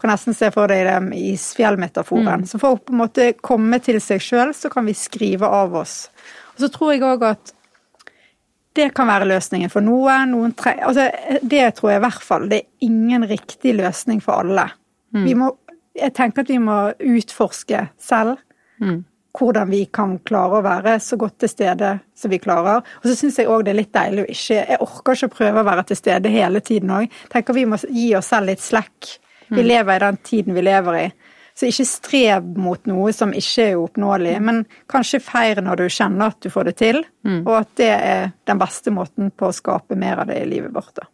Kan 0.00 0.10
nesten 0.10 0.34
se 0.34 0.50
for 0.54 0.70
deg 0.70 0.86
den 0.88 1.10
isfjellmetaforen. 1.14 2.42
Mm. 2.42 2.46
Så 2.50 2.58
for 2.58 2.74
å 2.76 2.80
på 2.80 2.94
en 2.94 3.02
måte 3.04 3.32
komme 3.44 3.78
til 3.84 4.00
seg 4.02 4.22
sjøl, 4.24 4.54
så 4.56 4.70
kan 4.72 4.88
vi 4.88 4.96
skrive 4.98 5.48
av 5.48 5.74
oss. 5.82 6.06
Og 6.56 6.64
så 6.64 6.70
tror 6.72 6.94
jeg 6.94 7.04
òg 7.06 7.26
at 7.28 7.52
det 8.76 8.88
kan 8.96 9.08
være 9.10 9.28
løsningen 9.28 9.70
for 9.72 9.84
noe. 9.84 10.16
Noen 10.30 10.54
tre, 10.56 10.78
altså, 10.80 11.08
det 11.42 11.64
tror 11.76 11.92
jeg 11.92 12.00
i 12.00 12.04
hvert 12.06 12.24
fall. 12.24 12.48
Det 12.48 12.62
er 12.62 12.88
ingen 12.88 13.26
riktig 13.28 13.76
løsning 13.76 14.22
for 14.24 14.42
alle. 14.42 14.70
Mm. 15.12 15.24
Vi 15.26 15.34
må, 15.38 15.50
jeg 15.98 16.14
tenker 16.16 16.44
at 16.44 16.52
vi 16.52 16.60
må 16.62 16.78
utforske 16.96 17.82
selv 18.00 18.38
mm. 18.80 19.02
hvordan 19.36 19.68
vi 19.68 19.82
kan 19.92 20.16
klare 20.24 20.60
å 20.60 20.64
være 20.64 20.96
så 21.04 21.18
godt 21.20 21.42
til 21.44 21.52
stede 21.52 21.92
som 22.16 22.32
vi 22.32 22.40
klarer. 22.40 22.80
Og 23.02 23.10
så 23.10 23.18
syns 23.18 23.42
jeg 23.42 23.50
òg 23.52 23.66
det 23.66 23.74
er 23.74 23.82
litt 23.82 23.92
deilig 23.92 24.24
å 24.24 24.30
ikke 24.32 24.62
Jeg 24.62 24.80
orker 24.86 25.18
ikke 25.18 25.28
å 25.28 25.36
prøve 25.36 25.60
å 25.60 25.68
være 25.68 25.90
til 25.90 26.00
stede 26.00 26.32
hele 26.32 26.64
tiden 26.64 26.96
òg. 26.96 27.20
Tenker 27.32 27.60
vi 27.60 27.68
må 27.68 27.80
gi 27.84 28.14
oss 28.16 28.32
selv 28.32 28.48
litt 28.54 28.64
slekk 28.64 29.18
vi 29.52 29.60
mm. 29.60 29.68
lever 29.68 29.96
i 29.96 30.04
den 30.06 30.18
tiden 30.24 30.56
vi 30.56 30.64
lever 30.64 30.98
i. 30.98 31.06
Så 31.52 31.68
ikke 31.68 31.84
strev 31.84 32.46
mot 32.56 32.86
noe 32.88 33.12
som 33.12 33.34
ikke 33.36 33.66
er 33.68 33.80
oppnåelig, 33.80 34.36
men 34.40 34.62
kanskje 34.90 35.20
feir 35.20 35.60
når 35.60 35.82
du 35.82 35.88
kjenner 35.92 36.32
at 36.32 36.40
du 36.40 36.48
får 36.52 36.70
det 36.70 36.76
til, 36.80 37.02
mm. 37.28 37.42
og 37.42 37.52
at 37.58 37.74
det 37.80 37.90
er 37.92 38.30
den 38.48 38.62
beste 38.62 38.94
måten 38.94 39.28
på 39.36 39.50
å 39.50 39.56
skape 39.56 39.98
mer 40.00 40.22
av 40.22 40.32
det 40.32 40.40
i 40.40 40.48
livet 40.48 40.72
vårt. 40.72 40.94
Da. 40.96 41.08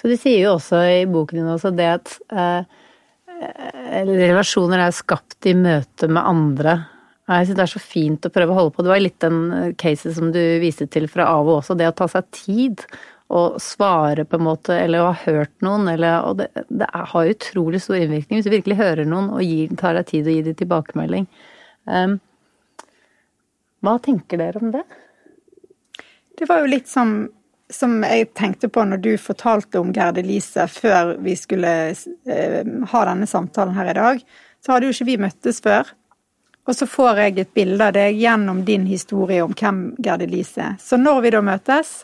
Så 0.00 0.08
du 0.08 0.16
sier 0.20 0.44
jo 0.44 0.54
også 0.58 0.82
i 0.92 1.02
boken 1.08 1.40
din 1.40 1.52
også 1.52 1.72
det 1.76 1.88
at 1.88 2.14
eh, 2.32 2.78
relasjoner 4.08 4.84
er 4.86 4.96
skapt 4.96 5.48
i 5.48 5.56
møte 5.56 6.08
med 6.08 6.20
andre. 6.20 6.76
Jeg 7.30 7.46
synes 7.46 7.56
Det 7.56 7.64
er 7.64 7.72
så 7.72 7.82
fint 7.82 8.26
å 8.26 8.32
prøve 8.34 8.52
å 8.52 8.58
holde 8.58 8.74
på. 8.74 8.84
Det 8.84 8.92
var 8.92 9.02
litt 9.02 9.20
den 9.22 9.74
casen 9.80 10.14
som 10.16 10.32
du 10.34 10.40
viste 10.62 10.88
til 10.90 11.06
fra 11.08 11.28
AVO 11.30 11.60
også, 11.60 11.76
det 11.78 11.88
å 11.88 11.96
ta 11.96 12.08
seg 12.10 12.28
tid 12.34 12.84
å 13.30 13.42
svare 13.62 14.24
på 14.26 14.38
en 14.38 14.46
måte, 14.48 14.74
eller 14.74 15.02
å 15.02 15.10
ha 15.12 15.18
hørt 15.24 15.52
noen, 15.62 15.86
eller 15.92 16.26
Og 16.26 16.40
det, 16.40 16.48
det 16.68 16.88
har 16.90 17.32
utrolig 17.34 17.82
stor 17.82 18.00
innvirkning 18.00 18.40
hvis 18.40 18.48
du 18.48 18.54
virkelig 18.56 18.80
hører 18.80 19.06
noen 19.06 19.30
og 19.36 19.44
gir, 19.44 19.70
tar 19.78 19.94
deg 19.98 20.08
tid 20.08 20.26
og 20.26 20.34
gir 20.34 20.48
dem 20.48 20.56
tilbakemelding. 20.58 21.28
Um, 21.86 22.16
hva 23.86 23.98
tenker 24.02 24.40
dere 24.40 24.60
om 24.60 24.72
det? 24.74 24.82
Det 26.40 26.48
var 26.48 26.64
jo 26.64 26.72
litt 26.72 26.90
som, 26.90 27.28
som 27.70 28.00
jeg 28.02 28.32
tenkte 28.34 28.70
på 28.72 28.82
når 28.88 29.04
du 29.04 29.12
fortalte 29.20 29.78
om 29.80 29.92
Gerde 29.94 30.24
Lise 30.26 30.66
før 30.72 31.14
vi 31.22 31.36
skulle 31.38 31.74
uh, 31.94 32.60
ha 32.92 33.04
denne 33.12 33.30
samtalen 33.30 33.78
her 33.78 33.92
i 33.92 33.98
dag. 34.00 34.24
Så 34.60 34.74
hadde 34.74 34.90
jo 34.90 34.96
ikke 34.96 35.10
vi 35.12 35.20
møttes 35.22 35.62
før. 35.62 35.94
Og 36.68 36.76
så 36.76 36.86
får 36.86 37.22
jeg 37.22 37.38
et 37.38 37.54
bilde 37.56 37.86
av 37.86 37.94
deg 37.94 38.18
gjennom 38.20 38.64
din 38.66 38.84
historie 38.90 39.42
om 39.42 39.54
hvem 39.54 39.94
Gerde 40.02 40.26
Lise 40.30 40.66
er. 40.66 40.74
Så 40.82 40.98
når 41.00 41.22
vi 41.24 41.32
da 41.34 41.40
møtes, 41.46 41.94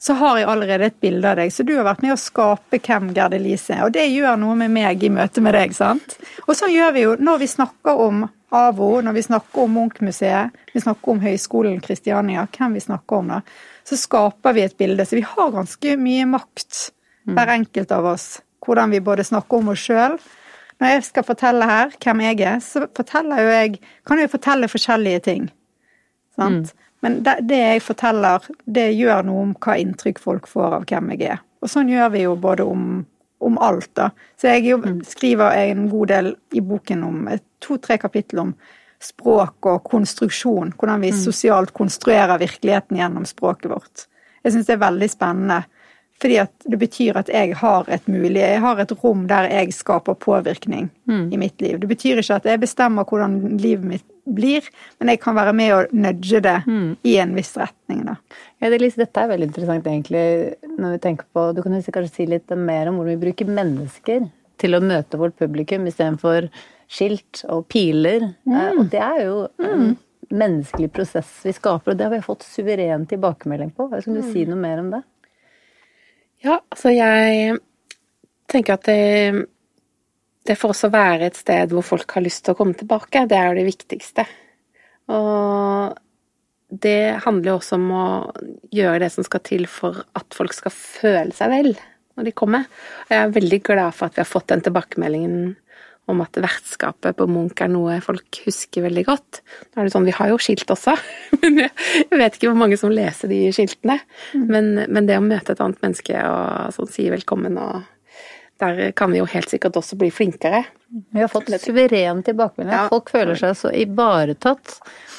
så 0.00 0.16
har 0.16 0.38
jeg 0.38 0.48
allerede 0.48 0.86
et 0.88 1.00
bilde 1.00 1.28
av 1.28 1.36
deg. 1.36 1.52
Så 1.52 1.64
du 1.66 1.74
har 1.76 1.84
vært 1.84 2.00
med 2.00 2.14
å 2.14 2.20
skape 2.20 2.78
hvem 2.80 3.10
Gerd 3.16 3.34
Elise 3.36 3.74
er. 3.76 3.82
Og 3.84 3.92
det 3.92 4.06
gjør 4.08 4.38
noe 4.40 4.56
med 4.56 4.72
meg 4.72 5.02
i 5.04 5.10
møte 5.12 5.42
med 5.44 5.52
deg, 5.52 5.74
sant. 5.76 6.16
Og 6.46 6.54
så 6.56 6.70
gjør 6.72 6.94
vi 6.96 7.02
jo 7.04 7.16
når 7.20 7.42
vi 7.42 7.48
snakker 7.52 8.00
om 8.06 8.24
AVO, 8.56 8.88
når 9.04 9.18
vi 9.18 9.26
snakker 9.28 9.66
om 9.66 9.76
Munch-museet, 9.76 10.56
vi 10.72 10.80
snakker 10.80 11.12
om 11.12 11.20
Høgskolen 11.22 11.78
Kristiania, 11.84 12.46
hvem 12.56 12.78
vi 12.78 12.82
snakker 12.82 13.20
om 13.20 13.30
da, 13.34 13.42
så 13.86 13.98
skaper 14.00 14.56
vi 14.56 14.64
et 14.64 14.76
bilde. 14.80 15.04
Så 15.06 15.20
vi 15.20 15.26
har 15.26 15.52
ganske 15.54 15.96
mye 16.00 16.26
makt, 16.32 16.80
mm. 17.28 17.36
hver 17.36 17.54
enkelt 17.58 17.92
av 17.94 18.08
oss, 18.14 18.28
hvordan 18.64 18.96
vi 18.96 19.04
både 19.04 19.28
snakker 19.28 19.60
om 19.60 19.72
oss 19.74 19.84
sjøl. 19.84 20.16
Når 20.80 20.94
jeg 20.94 21.08
skal 21.10 21.28
fortelle 21.28 21.68
her 21.68 21.92
hvem 22.00 22.24
jeg 22.24 22.40
er, 22.48 22.60
så 22.64 22.86
forteller 22.96 23.44
jo 23.44 23.52
jeg, 23.52 23.80
kan 24.08 24.22
jeg 24.22 24.32
fortelle 24.32 24.72
forskjellige 24.72 25.24
ting. 25.28 25.50
Sant? 26.40 26.72
Mm. 26.72 26.86
Men 27.04 27.22
det, 27.24 27.38
det 27.48 27.60
jeg 27.60 27.84
forteller, 27.84 28.44
det 28.64 28.90
gjør 28.92 29.24
noe 29.28 29.46
om 29.46 29.54
hva 29.56 29.76
inntrykk 29.80 30.20
folk 30.20 30.50
får 30.50 30.76
av 30.80 30.84
hvem 30.90 31.14
jeg 31.14 31.32
er. 31.36 31.40
Og 31.60 31.72
sånn 31.72 31.92
gjør 31.92 32.12
vi 32.12 32.24
jo 32.26 32.34
både 32.40 32.66
om, 32.68 32.84
om 33.44 33.56
alt, 33.60 33.90
da. 33.96 34.10
Så 34.40 34.52
jeg 34.52 34.66
jo, 34.68 34.80
skriver 35.08 35.56
en 35.62 35.88
god 35.92 36.12
del 36.12 36.30
i 36.56 36.62
boken 36.64 37.06
om 37.08 37.24
to-tre 37.60 37.96
kapitler 38.00 38.44
om 38.48 38.54
språk 39.00 39.68
og 39.68 39.82
konstruksjon. 39.88 40.74
Hvordan 40.76 41.04
vi 41.04 41.12
sosialt 41.16 41.72
konstruerer 41.76 42.40
virkeligheten 42.40 43.00
gjennom 43.00 43.28
språket 43.28 43.72
vårt. 43.72 44.06
Jeg 44.44 44.54
syns 44.54 44.68
det 44.68 44.76
er 44.76 44.84
veldig 44.84 45.08
spennende. 45.12 45.62
Fordi 46.20 46.36
det 46.68 46.78
betyr 46.78 47.16
at 47.16 47.28
jeg 47.32 47.54
har 47.56 47.84
et 47.88 48.06
mulig, 48.12 48.36
jeg 48.42 48.60
har 48.60 48.78
et 48.82 48.90
rom 49.02 49.22
der 49.26 49.46
jeg 49.48 49.72
skaper 49.72 50.14
påvirkning 50.20 50.90
i 51.32 51.36
mitt 51.40 51.60
liv. 51.64 51.78
Det 51.80 51.88
betyr 51.88 52.20
ikke 52.20 52.36
at 52.36 52.44
jeg 52.44 52.60
bestemmer 52.60 53.04
hvordan 53.08 53.56
livet 53.58 53.84
mitt 53.84 54.04
blir, 54.30 54.60
men 55.00 55.08
jeg 55.08 55.20
kan 55.20 55.34
være 55.34 55.52
med 55.56 55.72
og 55.74 55.94
nudge 55.96 56.40
det 56.44 56.58
i 57.04 57.16
en 57.18 57.32
viss 57.34 57.56
retning. 57.56 58.04
da. 58.04 58.16
Ja, 58.60 58.68
det, 58.70 58.80
Lise, 58.82 59.00
dette 59.00 59.16
er 59.24 59.28
veldig 59.32 59.48
interessant 59.48 59.86
egentlig, 59.88 60.54
når 60.78 60.92
vi 60.92 60.98
tenker 60.98 61.24
på 61.34 61.54
Du 61.56 61.62
kan 61.62 61.72
kanskje 61.82 62.12
si 62.12 62.26
litt 62.26 62.50
mer 62.56 62.88
om 62.92 62.96
hvordan 63.00 63.16
vi 63.18 63.24
bruker 63.24 63.46
mennesker 63.48 64.28
til 64.60 64.76
å 64.76 64.80
møte 64.84 65.16
vårt 65.18 65.38
publikum 65.40 65.86
istedenfor 65.88 66.50
skilt 66.90 67.44
og 67.48 67.66
piler. 67.72 68.34
Eh, 68.46 68.72
Og 68.78 68.90
det 68.92 69.00
er 69.00 69.24
jo 69.24 69.48
en 69.58 69.96
menneskelig 70.30 70.92
prosess 70.92 71.40
vi 71.44 71.52
skaper, 71.56 71.92
og 71.92 71.96
det 71.96 72.04
har 72.06 72.12
vi 72.12 72.20
fått 72.22 72.44
suveren 72.44 73.06
tilbakemelding 73.08 73.72
på. 73.74 73.88
Skal 74.02 74.14
du 74.14 74.22
si 74.22 74.44
noe 74.44 74.60
mer 74.60 74.78
om 74.84 74.90
det? 74.90 75.02
Ja, 76.40 76.60
altså 76.72 76.92
jeg 76.94 77.58
tenker 78.50 78.78
at 78.78 78.86
det, 78.88 79.46
det 80.48 80.56
får 80.58 80.74
også 80.74 80.90
være 80.92 81.28
et 81.28 81.38
sted 81.38 81.74
hvor 81.74 81.84
folk 81.84 82.16
har 82.16 82.24
lyst 82.24 82.46
til 82.46 82.54
å 82.54 82.58
komme 82.58 82.76
tilbake. 82.78 83.26
Det 83.28 83.36
er 83.36 83.50
jo 83.50 83.58
det 83.60 83.66
viktigste. 83.68 84.24
Og 85.12 85.98
det 86.70 87.20
handler 87.26 87.52
jo 87.52 87.58
også 87.58 87.76
om 87.76 87.88
å 87.92 88.06
gjøre 88.72 89.02
det 89.04 89.10
som 89.12 89.26
skal 89.26 89.42
til 89.46 89.66
for 89.70 90.04
at 90.16 90.36
folk 90.36 90.54
skal 90.54 90.74
føle 90.74 91.34
seg 91.36 91.50
vel 91.52 91.72
når 92.16 92.28
de 92.28 92.36
kommer. 92.36 92.68
Og 93.08 93.14
jeg 93.14 93.24
er 93.24 93.34
veldig 93.36 93.60
glad 93.66 93.96
for 93.96 94.08
at 94.08 94.16
vi 94.16 94.22
har 94.22 94.30
fått 94.30 94.50
den 94.52 94.62
tilbakemeldingen 94.64 95.52
om 96.10 96.22
at 96.24 96.40
vertskapet 96.42 97.16
på 97.18 97.28
Munch 97.30 97.62
er 97.62 97.70
noe 97.72 98.00
folk 98.04 98.42
husker 98.46 98.84
veldig 98.86 99.04
godt. 99.08 99.40
Nå 99.70 99.80
er 99.80 99.88
det 99.88 99.94
sånn, 99.94 100.08
Vi 100.08 100.16
har 100.16 100.32
jo 100.32 100.40
skilt 100.42 100.70
også, 100.70 100.96
men 101.42 101.62
jeg 101.64 102.20
vet 102.20 102.36
ikke 102.36 102.50
hvor 102.50 102.60
mange 102.62 102.78
som 102.80 102.92
leser 102.94 103.30
de 103.32 103.46
skiltene. 103.54 104.00
Men, 104.34 104.74
men 104.88 105.08
det 105.08 105.18
å 105.20 105.24
møte 105.24 105.54
et 105.54 105.62
annet 105.62 105.80
menneske 105.84 106.26
og 106.26 106.76
sånn, 106.76 106.92
si 106.92 107.08
velkommen 107.12 107.58
og 107.60 107.80
Der 108.60 108.92
kan 108.92 109.10
vi 109.12 109.18
jo 109.22 109.24
helt 109.24 109.48
sikkert 109.48 109.76
også 109.80 109.96
bli 109.96 110.10
flinkere. 110.12 110.64
Vi 111.14 111.20
har 111.22 111.28
fått 111.32 111.46
suveren 111.62 112.22
tilbakemelding. 112.26 112.74
Ja. 112.74 112.88
Folk 112.92 113.08
føler 113.14 113.38
seg 113.38 113.54
så 113.56 113.70
ivaretatt. 113.72 114.74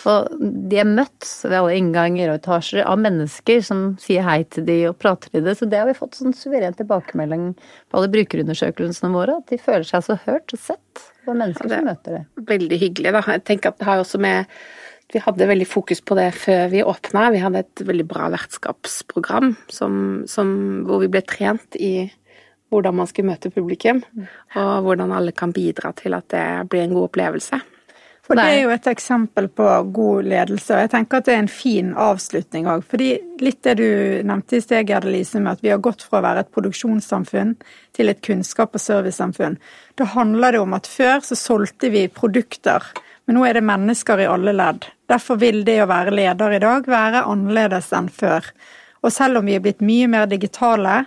Og 0.10 0.28
de 0.70 0.78
er 0.82 0.88
møtt 0.90 1.26
ved 1.46 1.56
alle 1.58 1.76
innganger 1.78 2.32
og 2.34 2.40
etasjer 2.40 2.86
av 2.90 2.98
mennesker 3.02 3.62
som 3.66 3.84
sier 4.02 4.26
hei 4.26 4.40
til 4.50 4.66
de 4.66 4.78
og 4.90 4.98
prater 5.02 5.30
til 5.34 5.44
det. 5.46 5.56
Så 5.60 5.68
det 5.70 5.80
har 5.82 5.88
vi 5.90 5.94
fått 5.98 6.18
sånn 6.20 6.34
suveren 6.38 6.74
tilbakemelding 6.78 7.52
på 7.58 7.98
alle 8.00 8.10
brukerundersøkelsene 8.14 9.14
våre. 9.14 9.40
At 9.42 9.50
de 9.54 9.58
føler 9.62 9.86
seg 9.90 10.06
så 10.10 10.20
hørt 10.28 10.54
og 10.54 10.60
sett. 10.62 11.08
Er 11.28 11.34
mennesker 11.38 11.70
Ja, 11.70 11.70
det- 11.70 11.78
som 11.78 11.86
møter 11.86 12.12
det. 12.18 12.46
veldig 12.50 12.80
hyggelig. 12.82 13.12
Da. 13.14 13.22
Jeg 13.32 13.44
tenker 13.46 13.68
at 13.70 13.78
det 13.78 13.86
har 13.88 13.98
også 14.04 14.20
med 14.20 14.46
Vi 15.14 15.20
hadde 15.20 15.44
veldig 15.46 15.68
fokus 15.68 16.00
på 16.00 16.16
det 16.16 16.30
før 16.34 16.70
vi 16.72 16.82
åpna. 16.88 17.32
Vi 17.34 17.40
hadde 17.44 17.60
et 17.60 17.76
veldig 17.84 18.08
bra 18.08 18.30
vertskapsprogram 18.30 19.58
som, 19.68 20.24
som, 20.26 20.86
hvor 20.88 21.02
vi 21.02 21.10
ble 21.12 21.22
trent 21.28 21.76
i 21.76 22.10
hvordan 22.72 22.96
man 22.96 23.10
skulle 23.10 23.34
møte 23.34 23.52
publikum, 23.54 24.02
og 24.56 24.74
hvordan 24.86 25.12
alle 25.12 25.36
kan 25.36 25.54
bidra 25.54 25.92
til 25.98 26.16
at 26.16 26.30
det 26.32 26.48
blir 26.72 26.86
en 26.86 26.96
god 26.96 27.10
opplevelse. 27.10 27.60
Og 28.32 28.38
det 28.38 28.44
er 28.48 28.62
jo 28.62 28.70
et 28.72 28.86
eksempel 28.88 29.50
på 29.52 29.66
god 29.92 30.28
ledelse, 30.32 30.72
og 30.72 30.86
jeg 30.86 30.92
tenker 30.94 31.20
at 31.20 31.28
det 31.28 31.34
er 31.34 31.42
en 31.42 31.52
fin 31.52 31.90
avslutning 32.00 32.70
òg. 32.72 32.86
Fordi 32.88 33.10
litt 33.44 33.60
det 33.66 33.74
du 33.82 33.88
nevnte 34.28 34.56
i 34.56 34.64
sted, 34.64 34.88
Gerd 34.88 35.08
Lise, 35.10 35.42
med 35.44 35.58
at 35.58 35.66
vi 35.66 35.74
har 35.74 35.82
gått 35.84 36.06
fra 36.06 36.22
å 36.22 36.24
være 36.24 36.46
et 36.46 36.52
produksjonssamfunn 36.56 37.58
til 37.98 38.12
et 38.14 38.22
kunnskap- 38.24 38.78
og 38.78 38.84
servicesamfunn. 38.84 39.58
Da 40.00 40.08
handler 40.14 40.56
det 40.56 40.62
om 40.64 40.78
at 40.78 40.88
før 40.88 41.20
så 41.28 41.36
solgte 41.36 41.92
vi 41.92 42.06
produkter, 42.08 42.86
men 43.28 43.36
nå 43.36 43.44
er 43.50 43.60
det 43.60 43.68
mennesker 43.68 44.24
i 44.24 44.30
alle 44.32 44.56
ledd. 44.56 44.88
Derfor 45.12 45.42
vil 45.42 45.66
det 45.68 45.82
å 45.84 45.90
være 45.92 46.16
leder 46.16 46.56
i 46.56 46.64
dag 46.64 46.88
være 46.88 47.26
annerledes 47.28 47.92
enn 47.98 48.08
før. 48.08 48.48
Og 49.04 49.12
selv 49.12 49.42
om 49.42 49.50
vi 49.50 49.58
er 49.58 49.66
blitt 49.66 49.84
mye 49.84 50.08
mer 50.08 50.30
digitale, 50.32 51.02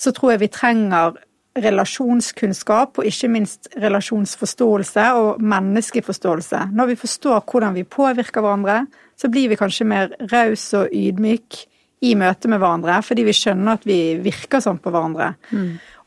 så 0.00 0.12
tror 0.16 0.34
jeg 0.34 0.44
vi 0.44 0.54
trenger 0.54 1.18
relasjonskunnskap 1.60 3.00
og 3.00 3.08
ikke 3.08 3.30
minst 3.32 3.68
relasjonsforståelse 3.80 5.06
og 5.18 5.40
menneskeforståelse. 5.42 6.68
Når 6.76 6.92
vi 6.92 7.00
forstår 7.00 7.42
hvordan 7.42 7.74
vi 7.74 7.84
påvirker 7.84 8.44
hverandre, 8.44 8.84
så 9.18 9.28
blir 9.28 9.50
vi 9.50 9.58
kanskje 9.60 9.88
mer 9.88 10.14
raus 10.30 10.70
og 10.78 10.94
ydmyk 10.94 11.64
i 12.06 12.14
møte 12.16 12.48
med 12.48 12.62
hverandre, 12.62 13.00
fordi 13.04 13.26
vi 13.26 13.34
skjønner 13.36 13.76
at 13.76 13.82
vi 13.84 13.98
virker 14.24 14.62
sånn 14.64 14.78
på 14.80 14.92
hverandre. 14.92 15.34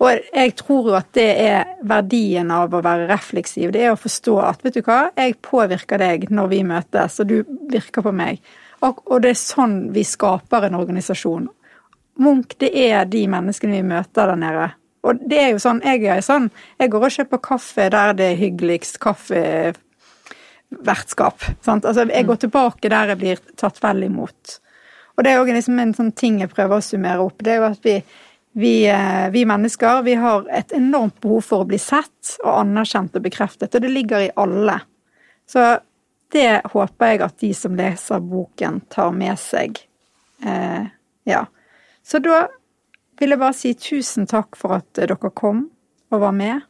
Og 0.01 0.23
jeg 0.33 0.55
tror 0.57 0.89
jo 0.89 0.95
at 0.97 1.11
det 1.13 1.27
er 1.43 1.75
verdien 1.85 2.49
av 2.51 2.73
å 2.73 2.81
være 2.83 3.05
refleksiv. 3.11 3.69
Det 3.75 3.83
er 3.83 3.93
å 3.93 3.99
forstå 3.99 4.39
at 4.41 4.65
vet 4.65 4.79
du 4.79 4.81
hva, 4.87 5.11
jeg 5.13 5.37
påvirker 5.45 6.01
deg 6.01 6.31
når 6.33 6.49
vi 6.49 6.63
møtes, 6.65 7.19
og 7.21 7.29
du 7.29 7.43
virker 7.69 8.05
på 8.05 8.15
meg. 8.15 8.41
Og, 8.81 9.03
og 9.05 9.21
det 9.23 9.35
er 9.35 9.39
sånn 9.39 9.77
vi 9.93 10.03
skaper 10.07 10.65
en 10.65 10.79
organisasjon. 10.79 11.45
Munch, 12.21 12.57
det 12.61 12.71
er 12.77 13.05
de 13.09 13.27
menneskene 13.29 13.75
vi 13.79 13.83
møter 13.89 14.27
der 14.29 14.35
nede. 14.39 14.67
Og 15.03 15.19
det 15.29 15.39
er 15.41 15.49
jo 15.51 15.59
sånn, 15.59 15.81
jeg 15.83 16.05
er 16.07 16.21
sånn, 16.23 16.51
jeg 16.79 16.89
går 16.93 17.03
og 17.07 17.15
kjøper 17.17 17.39
kaffe 17.43 17.89
der 17.91 18.13
det 18.15 18.27
er 18.31 18.39
hyggeligst 18.39 18.95
kaffevertskap. 19.03 19.77
Sant? 21.65 21.85
Altså, 21.89 22.01
jeg 22.07 22.25
går 22.29 22.37
tilbake 22.45 22.89
der 22.91 23.07
jeg 23.11 23.19
blir 23.19 23.37
tatt 23.59 23.77
vel 23.83 23.99
imot. 24.07 24.41
Og 25.13 25.19
det 25.25 25.29
er 25.31 25.37
jo 25.37 25.45
liksom 25.49 25.79
en 25.81 25.93
sånn 25.97 26.13
ting 26.17 26.39
jeg 26.41 26.53
prøver 26.53 26.75
å 26.79 26.85
summere 26.85 27.21
opp. 27.25 27.37
Det 27.43 27.51
er 27.53 27.59
jo 27.59 27.67
at 27.67 27.83
vi, 27.85 27.95
vi, 28.57 28.73
eh, 28.89 29.27
vi 29.33 29.41
mennesker 29.49 30.01
vi 30.07 30.15
har 30.21 30.39
et 30.55 30.71
enormt 30.77 31.19
behov 31.21 31.41
for 31.49 31.57
å 31.63 31.69
bli 31.69 31.79
sett 31.81 32.37
og 32.43 32.53
anerkjent 32.61 33.15
og 33.19 33.25
bekreftet, 33.25 33.75
og 33.75 33.81
det 33.83 33.91
ligger 33.91 34.19
i 34.23 34.35
alle. 34.39 34.77
Så 35.49 35.59
det 36.33 36.61
håper 36.71 37.11
jeg 37.11 37.21
at 37.21 37.35
de 37.43 37.51
som 37.53 37.75
leser 37.77 38.23
boken, 38.25 38.81
tar 38.89 39.11
med 39.13 39.37
seg. 39.39 39.77
Eh, 40.41 40.83
ja. 41.29 41.45
Så 42.03 42.19
da 42.23 42.47
vil 43.19 43.33
jeg 43.33 43.39
bare 43.39 43.55
si 43.55 43.73
tusen 43.79 44.27
takk 44.29 44.57
for 44.59 44.77
at 44.79 44.89
dere 44.97 45.15
kom 45.31 45.69
og 46.11 46.19
var 46.23 46.35
med. 46.35 46.65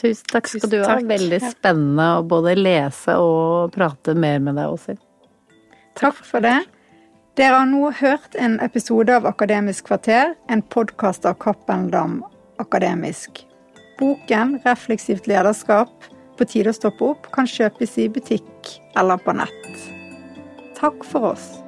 Tusen 0.00 0.28
takk 0.32 0.48
skal 0.50 0.64
Tusen 0.64 0.72
du 0.72 0.78
ha. 0.82 0.96
takk. 0.96 1.08
Veldig 1.08 1.40
spennende 1.52 2.08
å 2.18 2.26
både 2.26 2.54
lese 2.58 3.16
og 3.20 3.72
prate 3.74 4.14
mer 4.14 4.40
med 4.42 4.58
deg, 4.60 4.72
Åshild. 4.72 5.00
Takk 5.98 6.22
for 6.24 6.44
det. 6.44 6.58
Dere 7.36 7.62
har 7.62 7.68
nå 7.68 7.90
hørt 7.96 8.36
en 8.36 8.58
episode 8.60 9.12
av 9.16 9.26
Akademisk 9.28 9.86
kvarter, 9.88 10.34
en 10.52 10.62
podkast 10.62 11.24
av 11.28 11.38
Cappelen 11.40 11.90
Dam 11.92 12.18
Akademisk. 12.60 13.46
Boken 13.98 14.58
'Refleksivt 14.64 15.28
lederskap 15.30 15.92
på 16.36 16.44
tide 16.44 16.72
å 16.72 16.76
stoppe 16.76 17.04
opp' 17.04 17.30
kan 17.32 17.46
kjøpes 17.46 17.98
i 17.98 18.08
butikk 18.08 18.72
eller 18.96 19.16
på 19.16 19.32
nett. 19.36 19.72
Takk 20.76 21.04
for 21.04 21.32
oss. 21.32 21.62